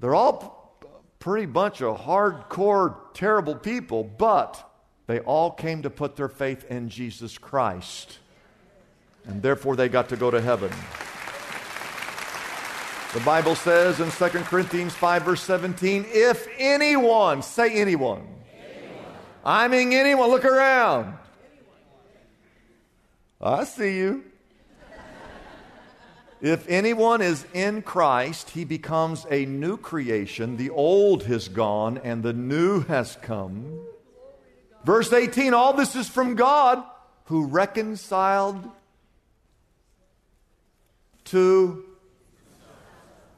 They're 0.00 0.12
all 0.12 0.76
pretty 1.20 1.46
bunch 1.46 1.82
of 1.82 2.00
hardcore, 2.00 2.96
terrible 3.14 3.54
people, 3.54 4.02
but 4.02 4.68
they 5.06 5.20
all 5.20 5.52
came 5.52 5.82
to 5.82 5.90
put 5.90 6.16
their 6.16 6.28
faith 6.28 6.68
in 6.68 6.88
Jesus 6.88 7.38
Christ. 7.38 8.18
And 9.24 9.40
therefore 9.40 9.76
they 9.76 9.88
got 9.88 10.08
to 10.08 10.16
go 10.16 10.32
to 10.32 10.40
heaven. 10.40 10.72
The 13.14 13.20
Bible 13.20 13.54
says 13.54 14.00
in 14.00 14.10
2 14.10 14.40
Corinthians 14.40 14.92
5, 14.92 15.22
verse 15.22 15.42
17, 15.42 16.06
if 16.08 16.48
anyone, 16.58 17.42
say 17.42 17.72
anyone. 17.72 18.26
anyone. 18.52 19.04
I 19.44 19.68
mean 19.68 19.92
anyone, 19.92 20.28
look 20.28 20.44
around. 20.44 21.14
I 23.40 23.62
see 23.62 23.96
you. 23.96 24.24
If 26.40 26.66
anyone 26.68 27.20
is 27.20 27.46
in 27.52 27.82
Christ, 27.82 28.50
he 28.50 28.64
becomes 28.64 29.26
a 29.30 29.44
new 29.44 29.76
creation. 29.76 30.56
The 30.56 30.70
old 30.70 31.24
has 31.24 31.48
gone 31.48 31.98
and 31.98 32.22
the 32.22 32.32
new 32.32 32.80
has 32.84 33.16
come. 33.20 33.80
Verse 34.84 35.12
18 35.12 35.52
all 35.52 35.74
this 35.74 35.94
is 35.94 36.08
from 36.08 36.34
God 36.34 36.82
who 37.24 37.46
reconciled 37.46 38.70
to 41.26 41.84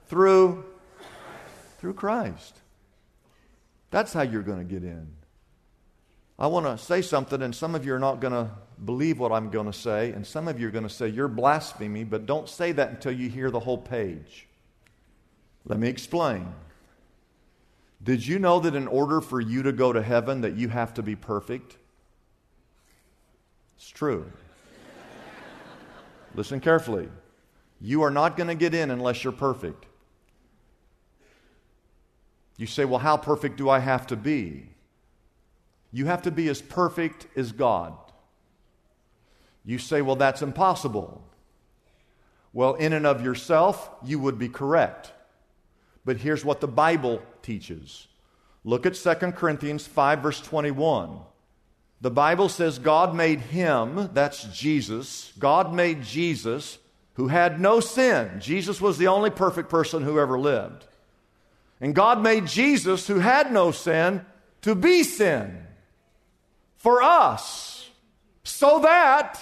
through 0.07 0.65
through 1.79 1.95
Christ. 1.95 2.57
That's 3.91 4.13
how 4.13 4.23
you're 4.23 4.43
going 4.43 4.59
to 4.59 4.65
get 4.65 4.85
in. 4.85 5.09
I 6.39 6.47
want 6.47 6.67
to 6.67 6.79
say 6.83 7.03
something, 7.03 7.43
and 7.43 7.55
some 7.55 7.75
of 7.75 7.85
you 7.85 7.95
are 7.95 7.99
not 7.99 8.21
going 8.21 8.33
to 8.33 8.51
believe 8.85 9.19
what 9.19 9.33
I'm 9.33 9.51
going 9.51 9.67
to 9.67 9.73
say, 9.73 10.11
and 10.13 10.27
some 10.27 10.49
of 10.49 10.59
you 10.59 10.69
are 10.69 10.71
going 10.71 10.87
to 10.87 10.91
say, 10.91 11.09
You're 11.09 11.29
blaspheming, 11.29 12.07
but 12.07 12.27
don't 12.27 12.49
say 12.49 12.73
that 12.73 12.91
until 12.91 13.13
you 13.13 13.29
hear 13.29 13.51
the 13.51 13.61
whole 13.61 13.79
page. 13.79 14.49
Let 15.65 15.79
me 15.79 15.89
explain. 15.89 16.53
Did 18.03 18.27
you 18.27 18.39
know 18.39 18.59
that 18.61 18.75
in 18.75 18.89
order 18.89 19.21
for 19.21 19.41
you 19.41 19.63
to 19.63 19.73
go 19.73 19.93
to 19.93 20.03
heaven 20.03 20.41
that 20.41 20.57
you 20.57 20.69
have 20.69 20.95
to 20.95 21.03
be 21.03 21.15
perfect? 21.15 21.77
It's 23.77 23.89
true. 23.89 24.31
Listen 26.35 26.59
carefully. 26.59 27.09
You 27.81 28.03
are 28.03 28.11
not 28.11 28.37
going 28.37 28.49
to 28.49 28.57
get 28.57 28.75
in 28.75 28.91
unless 28.91 29.23
you're 29.23 29.33
perfect. 29.33 29.87
You 32.57 32.67
say, 32.67 32.85
Well, 32.85 32.99
how 32.99 33.17
perfect 33.17 33.57
do 33.57 33.69
I 33.69 33.79
have 33.79 34.07
to 34.09 34.17
be? 34.17 34.72
You 35.93 36.07
have 36.07 36.23
to 36.23 36.31
be 36.31 36.49
as 36.49 36.63
perfect 36.63 37.27
as 37.37 37.53
God. 37.53 37.95
You 39.65 39.79
say, 39.79 40.03
Well, 40.03 40.17
that's 40.17 40.43
impossible. 40.43 41.23
Well, 42.55 42.75
in 42.75 42.93
and 42.93 43.07
of 43.07 43.25
yourself, 43.25 43.91
you 44.05 44.19
would 44.19 44.39
be 44.39 44.49
correct. 44.49 45.13
But 46.05 46.19
here's 46.19 46.45
what 46.45 46.61
the 46.61 46.69
Bible 46.69 47.23
teaches. 47.43 48.09
Look 48.65 48.87
at 48.87 48.95
2 48.95 49.33
Corinthians 49.33 49.87
5, 49.87 50.21
verse 50.21 50.41
21. 50.41 51.19
The 52.01 52.11
Bible 52.11 52.49
says 52.49 52.79
God 52.79 53.15
made 53.15 53.41
him, 53.41 54.11
that's 54.13 54.45
Jesus, 54.45 55.33
God 55.39 55.73
made 55.73 56.03
Jesus 56.03 56.79
who 57.15 57.29
had 57.29 57.61
no 57.61 57.81
sin. 57.81 58.41
Jesus 58.41 58.81
was 58.81 58.99
the 58.99 59.07
only 59.07 59.31
perfect 59.31 59.69
person 59.69 60.03
who 60.03 60.19
ever 60.19 60.39
lived. 60.39 60.87
And 61.81 61.95
God 61.95 62.23
made 62.23 62.47
Jesus 62.47 63.07
who 63.07 63.21
had 63.21 63.53
no 63.53 63.71
sin 63.71 64.25
to 64.63 64.75
be 64.75 65.03
sin 65.03 65.67
for 66.83 67.01
us 67.01 67.89
so 68.43 68.81
that 68.81 69.39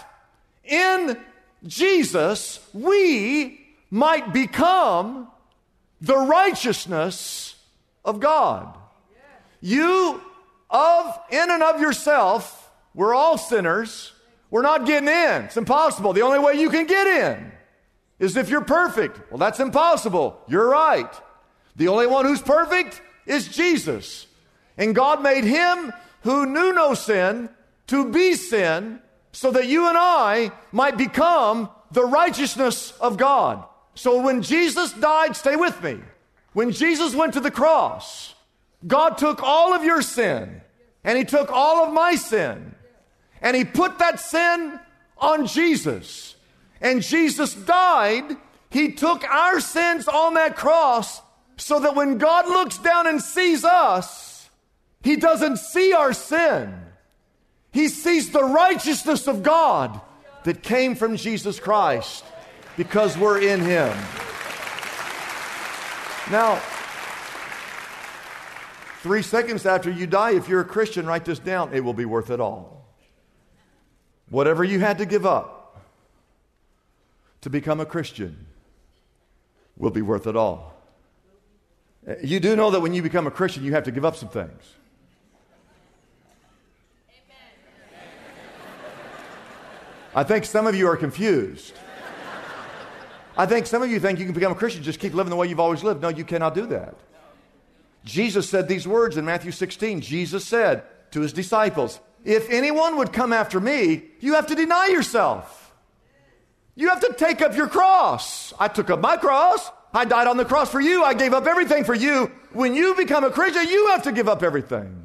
in 0.62 1.18
Jesus 1.66 2.61
we 2.75 3.66
might 3.90 4.32
become 4.32 5.26
the 6.02 6.16
righteousness 6.16 7.56
of 8.04 8.20
God. 8.20 8.76
You, 9.62 10.20
of, 10.68 11.18
in 11.30 11.50
and 11.50 11.62
of 11.62 11.80
yourself, 11.80 12.70
we're 12.94 13.14
all 13.14 13.38
sinners. 13.38 14.12
We're 14.50 14.62
not 14.62 14.87
getting 14.87 15.09
in. 15.09 15.44
It's 15.44 15.56
impossible. 15.56 16.12
The 16.12 16.23
only 16.23 16.38
way 16.38 16.54
you 16.54 16.68
can 16.68 16.87
get 16.87 17.06
in 17.06 17.52
is 18.18 18.37
if 18.37 18.50
you're 18.50 18.61
perfect. 18.64 19.30
Well, 19.30 19.38
that's 19.38 19.61
impossible. 19.61 20.40
You're 20.47 20.68
right. 20.68 21.12
The 21.76 21.88
only 21.88 22.06
one 22.06 22.26
who's 22.26 22.42
perfect 22.42 23.00
is 23.26 23.49
Jesus. 23.49 24.26
And 24.76 24.94
God 24.94 25.23
made 25.23 25.44
him 25.44 25.92
who 26.22 26.46
knew 26.46 26.72
no 26.72 26.94
sin 26.94 27.48
to 27.88 28.10
be 28.10 28.34
sin 28.34 29.00
so 29.32 29.50
that 29.50 29.68
you 29.68 29.88
and 29.88 29.96
I 29.98 30.52
might 30.72 30.96
become 30.96 31.70
the 31.92 32.04
righteousness 32.04 32.92
of 33.00 33.16
God. 33.16 33.64
So 33.94 34.20
when 34.20 34.42
Jesus 34.42 34.92
died, 34.92 35.36
stay 35.36 35.56
with 35.56 35.82
me. 35.82 35.98
When 36.52 36.72
Jesus 36.72 37.14
went 37.14 37.34
to 37.34 37.40
the 37.40 37.50
cross, 37.50 38.34
God 38.86 39.18
took 39.18 39.42
all 39.42 39.74
of 39.74 39.84
your 39.84 40.02
sin 40.02 40.60
and 41.04 41.18
He 41.18 41.24
took 41.24 41.50
all 41.50 41.84
of 41.84 41.92
my 41.92 42.14
sin 42.14 42.74
and 43.40 43.56
He 43.56 43.64
put 43.64 43.98
that 43.98 44.20
sin 44.20 44.78
on 45.18 45.46
Jesus. 45.46 46.34
And 46.80 47.02
Jesus 47.02 47.54
died. 47.54 48.36
He 48.70 48.92
took 48.92 49.24
our 49.24 49.60
sins 49.60 50.08
on 50.08 50.34
that 50.34 50.56
cross 50.56 51.20
so 51.56 51.80
that 51.80 51.94
when 51.94 52.18
God 52.18 52.46
looks 52.46 52.78
down 52.78 53.06
and 53.06 53.20
sees 53.20 53.64
us, 53.64 54.29
He 55.02 55.16
doesn't 55.16 55.59
see 55.59 55.92
our 55.92 56.12
sin. 56.12 56.75
He 57.73 57.88
sees 57.88 58.30
the 58.30 58.45
righteousness 58.45 59.26
of 59.28 59.42
God 59.42 60.00
that 60.45 60.62
came 60.62 60.95
from 60.95 61.16
Jesus 61.16 61.61
Christ 61.61 62.24
because 62.77 63.16
we're 63.16 63.40
in 63.40 63.61
Him. 63.61 63.96
Now, 66.31 66.61
three 69.03 69.22
seconds 69.22 69.66
after 69.66 69.90
you 69.90 70.07
die, 70.07 70.33
if 70.33 70.48
you're 70.48 70.61
a 70.61 70.64
Christian, 70.64 71.07
write 71.07 71.24
this 71.24 71.38
down. 71.38 71.72
It 71.72 71.81
will 71.81 71.94
be 71.94 72.05
worth 72.05 72.31
it 72.31 72.40
all. 72.40 72.87
Whatever 74.29 74.62
you 74.62 74.81
had 74.81 74.98
to 74.98 75.07
give 75.07 75.27
up 75.27 75.83
to 77.40 77.51
become 77.51 77.81
a 77.81 77.87
Christian 77.87 78.46
will 79.77 79.90
be 79.90 80.03
worth 80.03 80.27
it 80.27 80.37
all. 80.37 80.74
You 82.22 82.40
do 82.40 82.55
know 82.55 82.70
that 82.70 82.81
when 82.81 82.94
you 82.94 83.03
become 83.03 83.27
a 83.27 83.31
Christian, 83.31 83.64
you 83.64 83.72
have 83.72 83.85
to 83.85 83.90
give 83.90 84.05
up 84.05 84.16
some 84.16 84.29
things. 84.29 84.74
I 90.14 90.25
think 90.25 90.44
some 90.44 90.66
of 90.66 90.75
you 90.75 90.88
are 90.88 90.96
confused. 90.96 91.75
I 93.37 93.46
think 93.46 93.66
some 93.66 93.83
of 93.83 93.90
you 93.90 94.01
think 94.01 94.18
you 94.18 94.25
can 94.25 94.35
become 94.35 94.53
a 94.53 94.57
Christian, 94.57 94.83
just 94.83 94.99
keep 94.99 95.14
living 95.14 95.31
the 95.31 95.37
way 95.37 95.46
you've 95.46 95.61
always 95.61 95.83
lived. 95.83 96.03
No, 96.03 96.09
you 96.09 96.25
cannot 96.25 96.55
do 96.55 96.66
that. 96.66 96.94
Jesus 98.05 98.49
said 98.49 98.68
these 98.68 98.87
words 98.88 99.16
in 99.16 99.25
Matthew 99.25 99.53
16. 99.53 100.01
Jesus 100.01 100.44
said 100.44 100.83
to 101.12 101.20
his 101.20 101.33
disciples, 101.33 102.01
If 102.25 102.51
anyone 102.51 102.96
would 102.96 103.12
come 103.12 103.33
after 103.33 103.61
me, 103.61 104.05
you 104.20 104.35
have 104.35 104.46
to 104.49 104.55
deny 104.55 104.88
yourself. 104.88 105.73
You 106.75 106.88
have 106.88 107.01
to 107.01 107.12
take 107.12 107.40
up 107.42 107.57
your 107.57 107.68
cross. 107.68 108.53
I 108.59 108.68
took 108.68 108.90
up 108.90 109.01
my 109.01 109.16
cross. 109.16 109.70
I 109.92 110.05
died 110.05 110.27
on 110.27 110.37
the 110.37 110.44
cross 110.44 110.70
for 110.70 110.81
you. 110.81 111.03
I 111.05 111.14
gave 111.14 111.35
up 111.35 111.46
everything 111.46 111.85
for 111.85 111.94
you. 111.94 112.31
When 112.53 112.75
you 112.75 112.94
become 112.94 113.25
a 113.25 113.31
Christian, 113.31 113.68
you 113.68 113.88
have 113.88 114.05
to 114.05 114.12
give 114.12 114.29
up 114.29 114.42
everything. 114.42 114.96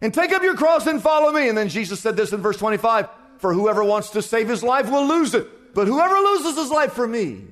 And 0.00 0.12
take 0.12 0.32
up 0.32 0.42
your 0.42 0.56
cross 0.56 0.86
and 0.86 1.02
follow 1.02 1.30
me. 1.30 1.48
And 1.48 1.56
then 1.56 1.68
Jesus 1.68 2.00
said 2.00 2.16
this 2.16 2.32
in 2.32 2.40
verse 2.40 2.56
25 2.56 3.08
For 3.40 3.54
whoever 3.54 3.82
wants 3.82 4.10
to 4.10 4.22
save 4.22 4.48
his 4.48 4.62
life 4.62 4.90
will 4.90 5.06
lose 5.06 5.34
it. 5.34 5.74
But 5.74 5.88
whoever 5.88 6.14
loses 6.14 6.56
his 6.56 6.70
life 6.70 6.92
for 6.92 7.06
me 7.06 7.44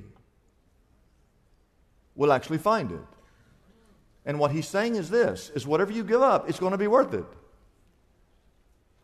will 2.15 2.31
actually 2.31 2.59
find 2.59 2.91
it. 2.91 2.99
And 4.25 4.37
what 4.37 4.51
he's 4.51 4.67
saying 4.67 4.95
is 4.95 5.09
this 5.09 5.51
is 5.55 5.65
whatever 5.65 5.91
you 5.91 6.03
give 6.03 6.21
up, 6.21 6.47
it's 6.47 6.59
going 6.59 6.73
to 6.73 6.77
be 6.77 6.87
worth 6.87 7.13
it. 7.13 7.25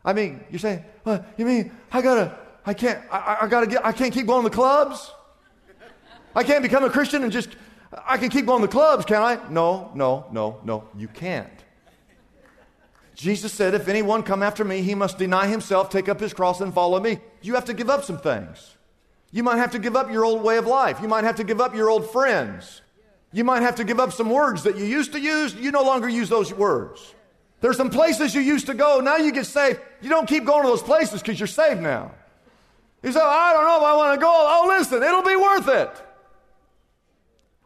I 0.04 0.12
mean, 0.12 0.44
you're 0.50 0.60
saying, 0.60 0.84
well, 1.04 1.26
you 1.36 1.44
mean 1.44 1.72
I 1.90 2.00
gotta, 2.00 2.38
I 2.64 2.72
can't, 2.72 3.02
I, 3.10 3.38
I 3.42 3.46
gotta 3.48 3.66
get, 3.66 3.84
I 3.84 3.90
can't 3.90 4.14
keep 4.14 4.26
going 4.26 4.44
to 4.44 4.48
the 4.48 4.54
clubs? 4.54 5.10
I 6.36 6.44
can't 6.44 6.62
become 6.62 6.84
a 6.84 6.90
Christian 6.90 7.24
and 7.24 7.32
just, 7.32 7.48
I 8.06 8.16
can 8.16 8.28
keep 8.28 8.46
going 8.46 8.60
to 8.60 8.68
the 8.68 8.72
clubs, 8.72 9.04
can 9.04 9.22
I? 9.22 9.40
No, 9.50 9.90
no, 9.94 10.26
no, 10.30 10.60
no, 10.62 10.84
you 10.96 11.08
can't. 11.08 11.64
Jesus 13.16 13.50
said, 13.50 13.72
if 13.72 13.88
anyone 13.88 14.22
come 14.22 14.42
after 14.42 14.62
me, 14.62 14.82
he 14.82 14.94
must 14.94 15.16
deny 15.16 15.46
himself, 15.46 15.88
take 15.88 16.06
up 16.06 16.20
his 16.20 16.34
cross, 16.34 16.60
and 16.60 16.72
follow 16.72 17.00
me. 17.00 17.18
You 17.40 17.54
have 17.54 17.64
to 17.64 17.74
give 17.74 17.88
up 17.88 18.04
some 18.04 18.18
things. 18.18 18.76
You 19.32 19.42
might 19.42 19.56
have 19.56 19.70
to 19.72 19.78
give 19.78 19.96
up 19.96 20.12
your 20.12 20.24
old 20.26 20.42
way 20.42 20.58
of 20.58 20.66
life. 20.66 21.00
You 21.00 21.08
might 21.08 21.24
have 21.24 21.36
to 21.36 21.44
give 21.44 21.58
up 21.58 21.74
your 21.74 21.88
old 21.88 22.10
friends. 22.10 22.82
You 23.32 23.42
might 23.42 23.62
have 23.62 23.76
to 23.76 23.84
give 23.84 23.98
up 23.98 24.12
some 24.12 24.28
words 24.28 24.64
that 24.64 24.76
you 24.76 24.84
used 24.84 25.12
to 25.12 25.20
use. 25.20 25.54
You 25.54 25.72
no 25.72 25.82
longer 25.82 26.10
use 26.10 26.28
those 26.28 26.52
words. 26.52 27.14
There's 27.62 27.78
some 27.78 27.88
places 27.88 28.34
you 28.34 28.42
used 28.42 28.66
to 28.66 28.74
go. 28.74 29.00
Now 29.00 29.16
you 29.16 29.32
get 29.32 29.46
saved. 29.46 29.80
You 30.02 30.10
don't 30.10 30.28
keep 30.28 30.44
going 30.44 30.62
to 30.64 30.68
those 30.68 30.82
places 30.82 31.22
because 31.22 31.40
you're 31.40 31.46
saved 31.46 31.80
now. 31.80 32.12
You 33.02 33.12
say, 33.12 33.20
I 33.20 33.52
don't 33.54 33.64
know 33.64 33.78
if 33.78 33.82
I 33.82 33.96
want 33.96 34.20
to 34.20 34.22
go. 34.22 34.30
Oh, 34.30 34.66
listen, 34.78 35.02
it'll 35.02 35.22
be 35.22 35.36
worth 35.36 35.68
it. 35.68 35.90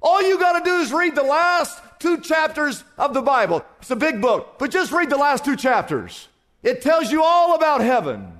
All 0.00 0.22
you 0.22 0.38
got 0.38 0.58
to 0.58 0.64
do 0.64 0.76
is 0.76 0.92
read 0.92 1.16
the 1.16 1.24
last 1.24 1.82
two 2.00 2.20
chapters 2.20 2.82
of 2.98 3.14
the 3.14 3.22
Bible. 3.22 3.64
It's 3.80 3.90
a 3.92 3.96
big 3.96 4.20
book, 4.20 4.58
but 4.58 4.72
just 4.72 4.90
read 4.90 5.10
the 5.10 5.16
last 5.16 5.44
two 5.44 5.54
chapters. 5.54 6.26
It 6.64 6.82
tells 6.82 7.12
you 7.12 7.22
all 7.22 7.54
about 7.54 7.80
heaven. 7.80 8.32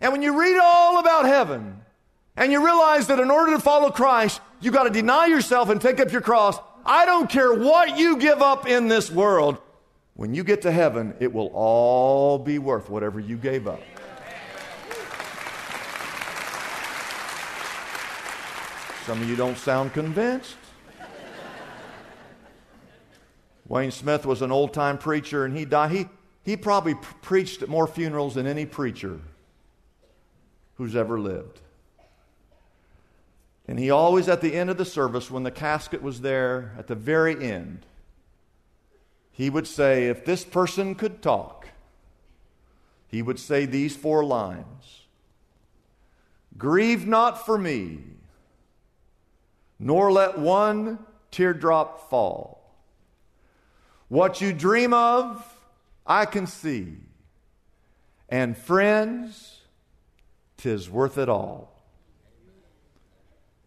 And 0.00 0.12
when 0.12 0.22
you 0.22 0.38
read 0.38 0.60
all 0.62 0.98
about 0.98 1.24
heaven, 1.24 1.80
and 2.36 2.52
you 2.52 2.64
realize 2.64 3.08
that 3.08 3.18
in 3.18 3.30
order 3.30 3.52
to 3.52 3.58
follow 3.58 3.90
Christ, 3.90 4.40
you 4.60 4.70
got 4.70 4.84
to 4.84 4.90
deny 4.90 5.26
yourself 5.26 5.70
and 5.70 5.80
take 5.80 5.98
up 5.98 6.12
your 6.12 6.20
cross. 6.20 6.56
I 6.86 7.04
don't 7.04 7.28
care 7.28 7.52
what 7.52 7.98
you 7.98 8.16
give 8.16 8.40
up 8.40 8.68
in 8.68 8.86
this 8.86 9.10
world. 9.10 9.58
When 10.14 10.34
you 10.34 10.44
get 10.44 10.62
to 10.62 10.70
heaven, 10.70 11.14
it 11.20 11.32
will 11.32 11.50
all 11.52 12.38
be 12.38 12.58
worth 12.58 12.90
whatever 12.90 13.18
you 13.18 13.36
gave 13.36 13.66
up. 13.66 13.80
Some 19.04 19.22
of 19.22 19.28
you 19.28 19.36
don't 19.36 19.56
sound 19.56 19.92
convinced. 19.92 20.56
Wayne 23.68 23.90
Smith 23.90 24.24
was 24.24 24.42
an 24.42 24.50
old 24.50 24.72
time 24.72 24.98
preacher 24.98 25.44
and 25.44 25.56
he 25.56 25.64
died. 25.64 25.92
He, 25.92 26.06
he 26.42 26.56
probably 26.56 26.94
preached 27.20 27.62
at 27.62 27.68
more 27.68 27.86
funerals 27.86 28.34
than 28.34 28.46
any 28.46 28.64
preacher 28.64 29.20
who's 30.76 30.96
ever 30.96 31.20
lived. 31.20 31.60
And 33.66 33.78
he 33.78 33.90
always, 33.90 34.28
at 34.28 34.40
the 34.40 34.54
end 34.54 34.70
of 34.70 34.78
the 34.78 34.86
service, 34.86 35.30
when 35.30 35.42
the 35.42 35.50
casket 35.50 36.00
was 36.00 36.22
there, 36.22 36.74
at 36.78 36.86
the 36.86 36.94
very 36.94 37.44
end, 37.44 37.84
he 39.30 39.50
would 39.50 39.66
say, 39.66 40.06
If 40.08 40.24
this 40.24 40.42
person 40.42 40.94
could 40.94 41.20
talk, 41.20 41.68
he 43.08 43.20
would 43.20 43.38
say 43.38 43.66
these 43.66 43.94
four 43.94 44.24
lines 44.24 45.02
Grieve 46.56 47.06
not 47.06 47.44
for 47.44 47.58
me, 47.58 47.98
nor 49.78 50.10
let 50.10 50.38
one 50.38 50.98
teardrop 51.30 52.08
fall. 52.08 52.67
What 54.08 54.40
you 54.40 54.52
dream 54.52 54.92
of, 54.94 55.44
I 56.06 56.24
can 56.24 56.46
see. 56.46 56.96
And 58.28 58.56
friends, 58.56 59.60
tis 60.56 60.90
worth 60.90 61.18
it 61.18 61.28
all. 61.28 61.74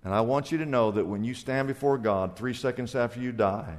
And 0.04 0.14
I 0.14 0.22
want 0.22 0.52
you 0.52 0.58
to 0.60 0.66
know 0.66 0.92
that 0.92 1.06
when 1.06 1.24
you 1.24 1.34
stand 1.34 1.68
before 1.68 1.98
God 1.98 2.36
three 2.36 2.56
seconds 2.56 2.96
after 2.96 3.20
you 3.20 3.32
die, 3.32 3.78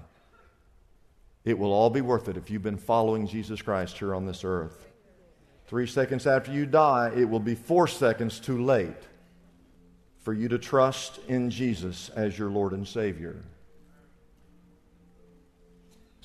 it 1.45 1.59
will 1.59 1.73
all 1.73 1.91
be 1.91 2.01
worth 2.01 2.29
it 2.29 2.37
if 2.37 2.51
you've 2.51 2.63
been 2.63 2.77
following 2.77 3.27
Jesus 3.27 3.61
Christ 3.61 3.99
here 3.99 4.15
on 4.15 4.27
this 4.27 4.45
earth. 4.45 4.89
Three 5.67 5.87
seconds 5.87 6.27
after 6.27 6.53
you 6.53 6.67
die, 6.67 7.13
it 7.17 7.29
will 7.29 7.41
be 7.41 7.57
four 7.57 7.89
seconds 7.89 8.39
too 8.39 8.63
late 8.63 9.09
for 10.19 10.33
you 10.33 10.49
to 10.49 10.59
trust 10.59 11.19
in 11.27 11.51
Jesus 11.51 12.11
as 12.11 12.39
your 12.39 12.51
Lord 12.51 12.73
and 12.73 12.87
Savior. 12.87 13.43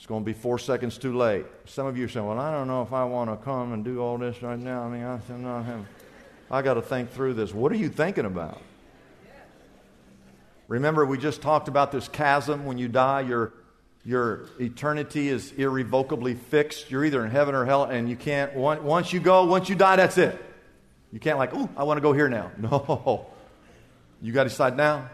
It's 0.08 0.10
going 0.10 0.24
to 0.24 0.26
be 0.26 0.40
four 0.40 0.58
seconds 0.58 0.98
too 0.98 1.18
late. 1.18 1.46
Some 1.66 1.86
of 1.86 1.98
you 1.98 2.08
say, 2.08 2.22
Well, 2.22 2.40
I 2.40 2.50
don't 2.50 2.70
know 2.70 2.82
if 2.82 2.94
I 2.94 3.04
want 3.04 3.30
to 3.30 3.36
come 3.44 3.74
and 3.74 3.84
do 3.84 4.00
all 4.00 4.18
this 4.18 4.42
right 4.42 4.58
now. 4.58 4.84
I 4.84 4.88
mean, 4.88 5.04
I, 5.04 5.20
not 5.36 5.64
having, 5.66 5.86
I 6.50 6.62
got 6.62 6.76
to 6.76 6.82
think 6.82 7.12
through 7.12 7.34
this. 7.34 7.54
What 7.54 7.74
are 7.74 7.76
you 7.76 7.90
thinking 7.90 8.24
about? 8.24 8.62
Remember, 10.70 11.06
we 11.06 11.18
just 11.18 11.42
talked 11.42 11.68
about 11.68 11.92
this 11.92 12.08
chasm. 12.08 12.66
When 12.66 12.78
you 12.78 12.88
die, 12.88 13.20
your, 13.20 13.52
your 14.06 14.46
eternity 14.62 15.28
is 15.28 15.52
irrevocably 15.52 16.36
fixed. 16.36 16.90
You're 16.90 17.04
either 17.04 17.26
in 17.26 17.30
heaven 17.30 17.54
or 17.54 17.66
hell, 17.66 17.84
and 17.84 18.10
you 18.10 18.16
can't, 18.16 18.56
once 18.56 19.12
you 19.12 19.20
go, 19.20 19.44
once 19.44 19.68
you 19.68 19.76
die, 19.76 19.98
that's 19.98 20.18
it. 20.18 20.42
You 21.12 21.20
can't, 21.20 21.38
like, 21.38 21.50
oh, 21.54 21.70
I 21.76 21.84
want 21.84 21.98
to 21.98 22.02
go 22.02 22.14
here 22.14 22.30
now. 22.30 22.50
No. 22.58 23.26
You 24.22 24.32
got 24.32 24.44
to 24.44 24.50
decide 24.50 24.78
now. 24.78 25.10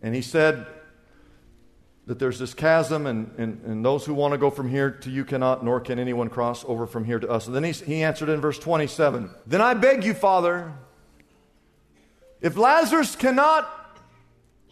And 0.00 0.14
he 0.14 0.22
said 0.22 0.64
that 2.06 2.18
there's 2.18 2.38
this 2.38 2.52
chasm, 2.52 3.06
and, 3.06 3.32
and, 3.38 3.62
and 3.64 3.84
those 3.84 4.04
who 4.04 4.12
want 4.12 4.32
to 4.32 4.38
go 4.38 4.50
from 4.50 4.68
here 4.68 4.90
to 4.90 5.10
you 5.10 5.24
cannot, 5.24 5.64
nor 5.64 5.80
can 5.80 5.98
anyone 5.98 6.28
cross 6.28 6.64
over 6.66 6.86
from 6.86 7.04
here 7.04 7.20
to 7.20 7.28
us. 7.30 7.46
And 7.46 7.54
then 7.54 7.62
he, 7.62 7.70
he 7.70 8.02
answered 8.02 8.28
in 8.28 8.40
verse 8.40 8.58
27 8.58 9.30
Then 9.46 9.60
I 9.60 9.74
beg 9.74 10.04
you, 10.04 10.12
Father, 10.12 10.72
if 12.40 12.56
Lazarus 12.56 13.14
cannot 13.14 13.70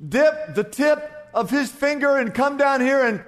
dip 0.07 0.55
the 0.55 0.65
tip 0.65 1.29
of 1.33 1.51
his 1.51 1.71
finger 1.71 2.17
and 2.17 2.35
come 2.35 2.57
down 2.57 2.81
here 2.81 3.05
and 3.05 3.25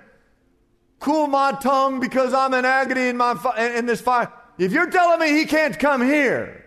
cool 0.99 1.29
my 1.29 1.53
tongue 1.53 2.01
because 2.01 2.35
I'm 2.35 2.55
in 2.55 2.65
agony 2.65 3.09
in, 3.09 3.17
my, 3.17 3.37
in 3.57 3.87
this 3.87 4.01
fire, 4.01 4.33
if 4.59 4.73
you're 4.73 4.91
telling 4.91 5.21
me 5.21 5.39
he 5.39 5.45
can't 5.45 5.79
come 5.79 6.03
here, 6.03 6.65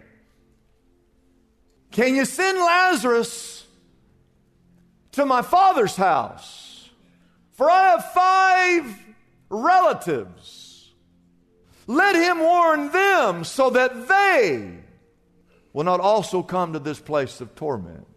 can 1.91 2.15
you 2.15 2.23
send 2.23 2.57
Lazarus 2.57 3.65
to 5.13 5.25
my 5.25 5.41
father's 5.41 5.97
house? 5.97 6.64
For 7.55 7.69
I 7.69 7.91
have 7.91 8.11
five 8.13 8.99
relatives. 9.49 10.91
Let 11.87 12.15
him 12.15 12.39
warn 12.39 12.91
them 12.91 13.43
so 13.43 13.69
that 13.71 14.07
they 14.07 14.77
will 15.71 15.83
not 15.83 15.99
also 15.99 16.43
come 16.43 16.73
to 16.73 16.79
this 16.79 16.99
place 16.99 17.41
of 17.41 17.55
torment. 17.55 18.07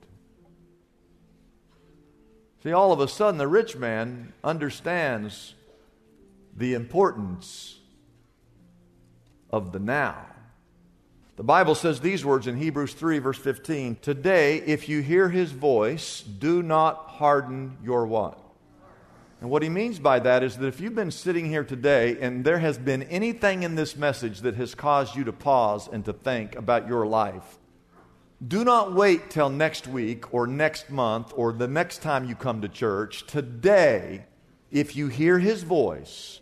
See, 2.62 2.72
all 2.72 2.92
of 2.92 3.00
a 3.00 3.06
sudden, 3.06 3.38
the 3.38 3.46
rich 3.46 3.76
man 3.76 4.32
understands 4.42 5.54
the 6.56 6.74
importance 6.74 7.78
of 9.50 9.70
the 9.70 9.78
now. 9.78 10.26
The 11.36 11.44
Bible 11.44 11.76
says 11.76 12.00
these 12.00 12.24
words 12.24 12.48
in 12.48 12.56
Hebrews 12.56 12.94
3, 12.94 13.20
verse 13.20 13.38
15 13.38 13.98
Today, 14.02 14.56
if 14.56 14.88
you 14.88 15.02
hear 15.02 15.28
his 15.28 15.52
voice, 15.52 16.22
do 16.22 16.64
not 16.64 17.06
harden 17.10 17.78
your 17.84 18.06
what? 18.06 18.47
And 19.40 19.50
what 19.50 19.62
he 19.62 19.68
means 19.68 19.98
by 20.00 20.18
that 20.20 20.42
is 20.42 20.56
that 20.56 20.66
if 20.66 20.80
you've 20.80 20.96
been 20.96 21.12
sitting 21.12 21.46
here 21.46 21.62
today 21.62 22.18
and 22.20 22.44
there 22.44 22.58
has 22.58 22.76
been 22.76 23.04
anything 23.04 23.62
in 23.62 23.76
this 23.76 23.96
message 23.96 24.40
that 24.40 24.56
has 24.56 24.74
caused 24.74 25.14
you 25.14 25.24
to 25.24 25.32
pause 25.32 25.88
and 25.90 26.04
to 26.06 26.12
think 26.12 26.56
about 26.56 26.88
your 26.88 27.06
life, 27.06 27.58
do 28.46 28.64
not 28.64 28.94
wait 28.94 29.30
till 29.30 29.48
next 29.48 29.86
week 29.86 30.34
or 30.34 30.46
next 30.46 30.90
month 30.90 31.32
or 31.36 31.52
the 31.52 31.68
next 31.68 32.02
time 32.02 32.28
you 32.28 32.34
come 32.34 32.62
to 32.62 32.68
church. 32.68 33.26
Today, 33.26 34.24
if 34.72 34.96
you 34.96 35.08
hear 35.08 35.38
his 35.38 35.62
voice, 35.62 36.40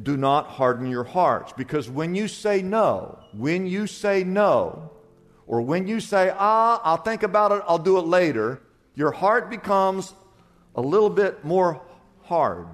do 0.00 0.16
not 0.16 0.46
harden 0.46 0.88
your 0.88 1.04
hearts. 1.04 1.52
Because 1.56 1.90
when 1.90 2.14
you 2.14 2.28
say 2.28 2.62
no, 2.62 3.18
when 3.32 3.66
you 3.66 3.86
say 3.88 4.22
no, 4.22 4.92
or 5.46 5.60
when 5.62 5.88
you 5.88 5.98
say, 5.98 6.32
ah, 6.36 6.80
I'll 6.84 6.98
think 6.98 7.24
about 7.24 7.52
it, 7.52 7.62
I'll 7.66 7.78
do 7.78 7.98
it 7.98 8.06
later, 8.06 8.60
your 8.94 9.10
heart 9.10 9.50
becomes 9.50 10.14
a 10.76 10.80
little 10.80 11.10
bit 11.10 11.44
more 11.44 11.80
hard. 12.28 12.68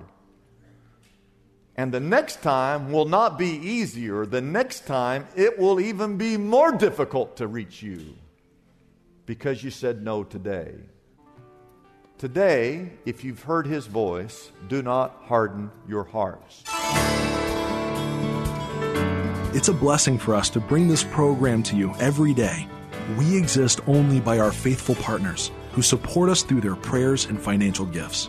And 1.76 1.92
the 1.92 2.00
next 2.00 2.42
time 2.42 2.92
will 2.92 3.04
not 3.04 3.38
be 3.38 3.48
easier. 3.48 4.26
The 4.26 4.40
next 4.40 4.86
time 4.86 5.26
it 5.34 5.58
will 5.58 5.80
even 5.80 6.16
be 6.16 6.36
more 6.36 6.72
difficult 6.72 7.36
to 7.38 7.46
reach 7.46 7.82
you 7.82 8.16
because 9.26 9.64
you 9.64 9.70
said 9.70 10.02
no 10.02 10.22
today. 10.24 10.74
Today, 12.18 12.90
if 13.04 13.24
you've 13.24 13.42
heard 13.42 13.66
his 13.66 13.86
voice, 13.86 14.50
do 14.68 14.82
not 14.82 15.22
harden 15.24 15.70
your 15.88 16.04
hearts. 16.04 16.62
It's 19.56 19.68
a 19.68 19.72
blessing 19.72 20.18
for 20.18 20.34
us 20.34 20.50
to 20.50 20.60
bring 20.60 20.88
this 20.88 21.04
program 21.04 21.62
to 21.64 21.76
you 21.76 21.94
every 22.00 22.34
day. 22.34 22.66
We 23.18 23.36
exist 23.36 23.80
only 23.86 24.20
by 24.20 24.38
our 24.38 24.52
faithful 24.52 24.94
partners 24.96 25.50
who 25.72 25.82
support 25.82 26.28
us 26.28 26.42
through 26.42 26.60
their 26.60 26.76
prayers 26.76 27.26
and 27.26 27.40
financial 27.40 27.86
gifts. 27.86 28.28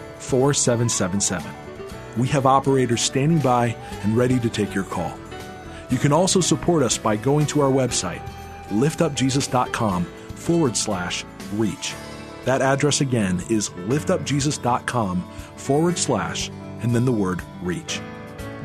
4777. 0.21 1.51
We 2.17 2.27
have 2.29 2.45
operators 2.45 3.01
standing 3.01 3.39
by 3.39 3.75
and 4.03 4.15
ready 4.15 4.39
to 4.39 4.49
take 4.49 4.73
your 4.73 4.83
call. 4.83 5.17
You 5.89 5.97
can 5.97 6.13
also 6.13 6.39
support 6.39 6.83
us 6.83 6.97
by 6.97 7.15
going 7.17 7.45
to 7.47 7.61
our 7.61 7.71
website, 7.71 8.21
liftupjesus.com 8.69 10.05
forward 10.05 10.77
slash 10.77 11.25
reach. 11.53 11.93
That 12.45 12.61
address 12.61 13.01
again 13.01 13.41
is 13.49 13.69
liftupjesus.com 13.69 15.21
forward 15.55 15.97
slash 15.97 16.49
and 16.81 16.95
then 16.95 17.05
the 17.05 17.11
word 17.11 17.41
reach. 17.61 18.01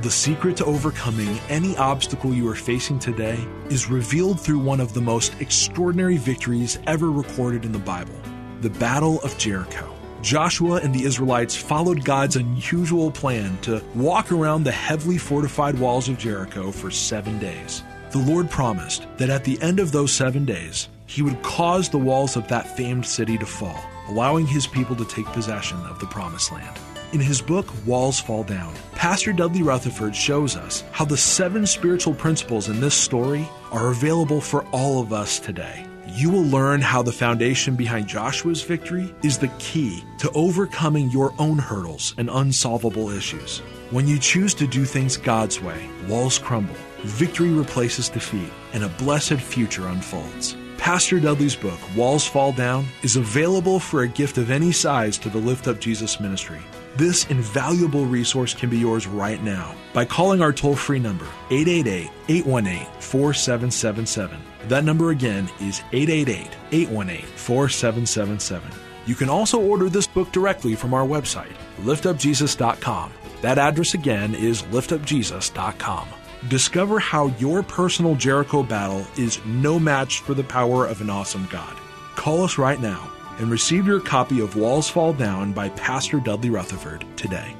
The 0.02 0.10
secret 0.10 0.56
to 0.58 0.64
overcoming 0.66 1.38
any 1.48 1.76
obstacle 1.76 2.32
you 2.32 2.48
are 2.48 2.54
facing 2.54 2.98
today 2.98 3.46
is 3.70 3.90
revealed 3.90 4.40
through 4.40 4.58
one 4.58 4.80
of 4.80 4.94
the 4.94 5.00
most 5.00 5.34
extraordinary 5.40 6.16
victories 6.16 6.78
ever 6.86 7.10
recorded 7.10 7.64
in 7.64 7.72
the 7.72 7.78
Bible 7.78 8.14
the 8.62 8.70
Battle 8.70 9.20
of 9.20 9.36
Jericho. 9.36 9.95
Joshua 10.22 10.80
and 10.82 10.94
the 10.94 11.04
Israelites 11.04 11.54
followed 11.54 12.04
God's 12.04 12.36
unusual 12.36 13.10
plan 13.10 13.56
to 13.62 13.82
walk 13.94 14.32
around 14.32 14.64
the 14.64 14.72
heavily 14.72 15.18
fortified 15.18 15.78
walls 15.78 16.08
of 16.08 16.18
Jericho 16.18 16.70
for 16.70 16.90
seven 16.90 17.38
days. 17.38 17.82
The 18.10 18.18
Lord 18.18 18.50
promised 18.50 19.06
that 19.18 19.30
at 19.30 19.44
the 19.44 19.60
end 19.60 19.78
of 19.78 19.92
those 19.92 20.12
seven 20.12 20.44
days, 20.44 20.88
he 21.06 21.22
would 21.22 21.42
cause 21.42 21.88
the 21.88 21.98
walls 21.98 22.36
of 22.36 22.48
that 22.48 22.76
famed 22.76 23.06
city 23.06 23.38
to 23.38 23.46
fall, 23.46 23.78
allowing 24.08 24.46
his 24.46 24.66
people 24.66 24.96
to 24.96 25.04
take 25.04 25.26
possession 25.26 25.78
of 25.86 26.00
the 26.00 26.06
promised 26.06 26.50
land. 26.50 26.78
In 27.12 27.20
his 27.20 27.40
book, 27.40 27.66
Walls 27.86 28.18
Fall 28.18 28.42
Down, 28.42 28.74
Pastor 28.92 29.32
Dudley 29.32 29.62
Rutherford 29.62 30.14
shows 30.14 30.56
us 30.56 30.82
how 30.90 31.04
the 31.04 31.16
seven 31.16 31.64
spiritual 31.64 32.14
principles 32.14 32.68
in 32.68 32.80
this 32.80 32.94
story 32.94 33.48
are 33.70 33.90
available 33.90 34.40
for 34.40 34.64
all 34.72 35.00
of 35.00 35.12
us 35.12 35.38
today. 35.38 35.85
You 36.16 36.30
will 36.30 36.44
learn 36.44 36.80
how 36.80 37.02
the 37.02 37.12
foundation 37.12 37.76
behind 37.76 38.06
Joshua's 38.06 38.62
victory 38.62 39.14
is 39.22 39.36
the 39.36 39.52
key 39.58 40.02
to 40.16 40.30
overcoming 40.30 41.10
your 41.10 41.34
own 41.38 41.58
hurdles 41.58 42.14
and 42.16 42.30
unsolvable 42.30 43.10
issues. 43.10 43.58
When 43.90 44.08
you 44.08 44.18
choose 44.18 44.54
to 44.54 44.66
do 44.66 44.86
things 44.86 45.18
God's 45.18 45.60
way, 45.60 45.90
walls 46.08 46.38
crumble, 46.38 46.74
victory 47.02 47.50
replaces 47.50 48.08
defeat, 48.08 48.50
and 48.72 48.82
a 48.82 48.88
blessed 48.88 49.34
future 49.34 49.88
unfolds. 49.88 50.56
Pastor 50.78 51.20
Dudley's 51.20 51.54
book, 51.54 51.78
Walls 51.94 52.26
Fall 52.26 52.52
Down, 52.52 52.86
is 53.02 53.16
available 53.16 53.78
for 53.78 54.00
a 54.00 54.08
gift 54.08 54.38
of 54.38 54.50
any 54.50 54.72
size 54.72 55.18
to 55.18 55.28
the 55.28 55.36
Lift 55.36 55.68
Up 55.68 55.80
Jesus 55.80 56.18
ministry. 56.18 56.62
This 56.96 57.26
invaluable 57.26 58.06
resource 58.06 58.54
can 58.54 58.70
be 58.70 58.78
yours 58.78 59.06
right 59.06 59.42
now 59.42 59.74
by 59.92 60.06
calling 60.06 60.40
our 60.40 60.52
toll 60.52 60.74
free 60.74 60.98
number, 60.98 61.26
888 61.50 62.10
818 62.28 62.86
4777. 63.00 64.40
That 64.68 64.84
number 64.84 65.10
again 65.10 65.50
is 65.60 65.82
888 65.92 66.48
818 66.72 67.26
4777. 67.36 68.70
You 69.04 69.14
can 69.14 69.28
also 69.28 69.60
order 69.60 69.90
this 69.90 70.06
book 70.06 70.32
directly 70.32 70.74
from 70.74 70.94
our 70.94 71.06
website, 71.06 71.52
liftupjesus.com. 71.82 73.12
That 73.42 73.58
address 73.58 73.92
again 73.92 74.34
is 74.34 74.62
liftupjesus.com. 74.62 76.08
Discover 76.48 76.98
how 76.98 77.26
your 77.38 77.62
personal 77.62 78.14
Jericho 78.14 78.62
battle 78.62 79.06
is 79.18 79.44
no 79.44 79.78
match 79.78 80.20
for 80.20 80.32
the 80.32 80.44
power 80.44 80.86
of 80.86 81.02
an 81.02 81.10
awesome 81.10 81.46
God. 81.50 81.76
Call 82.14 82.42
us 82.42 82.56
right 82.56 82.80
now 82.80 83.12
and 83.38 83.50
receive 83.50 83.86
your 83.86 84.00
copy 84.00 84.40
of 84.40 84.56
Walls 84.56 84.88
Fall 84.88 85.12
Down 85.12 85.52
by 85.52 85.68
Pastor 85.70 86.20
Dudley 86.20 86.50
Rutherford 86.50 87.04
today. 87.16 87.54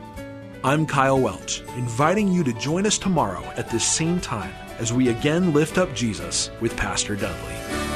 I'm 0.64 0.86
Kyle 0.86 1.20
Welch, 1.20 1.62
inviting 1.76 2.28
you 2.28 2.42
to 2.44 2.52
join 2.54 2.86
us 2.86 2.98
tomorrow 2.98 3.44
at 3.56 3.70
this 3.70 3.86
same 3.86 4.20
time 4.20 4.52
as 4.78 4.92
we 4.92 5.08
again 5.08 5.52
lift 5.52 5.78
up 5.78 5.94
Jesus 5.94 6.50
with 6.60 6.76
Pastor 6.76 7.14
Dudley. 7.14 7.95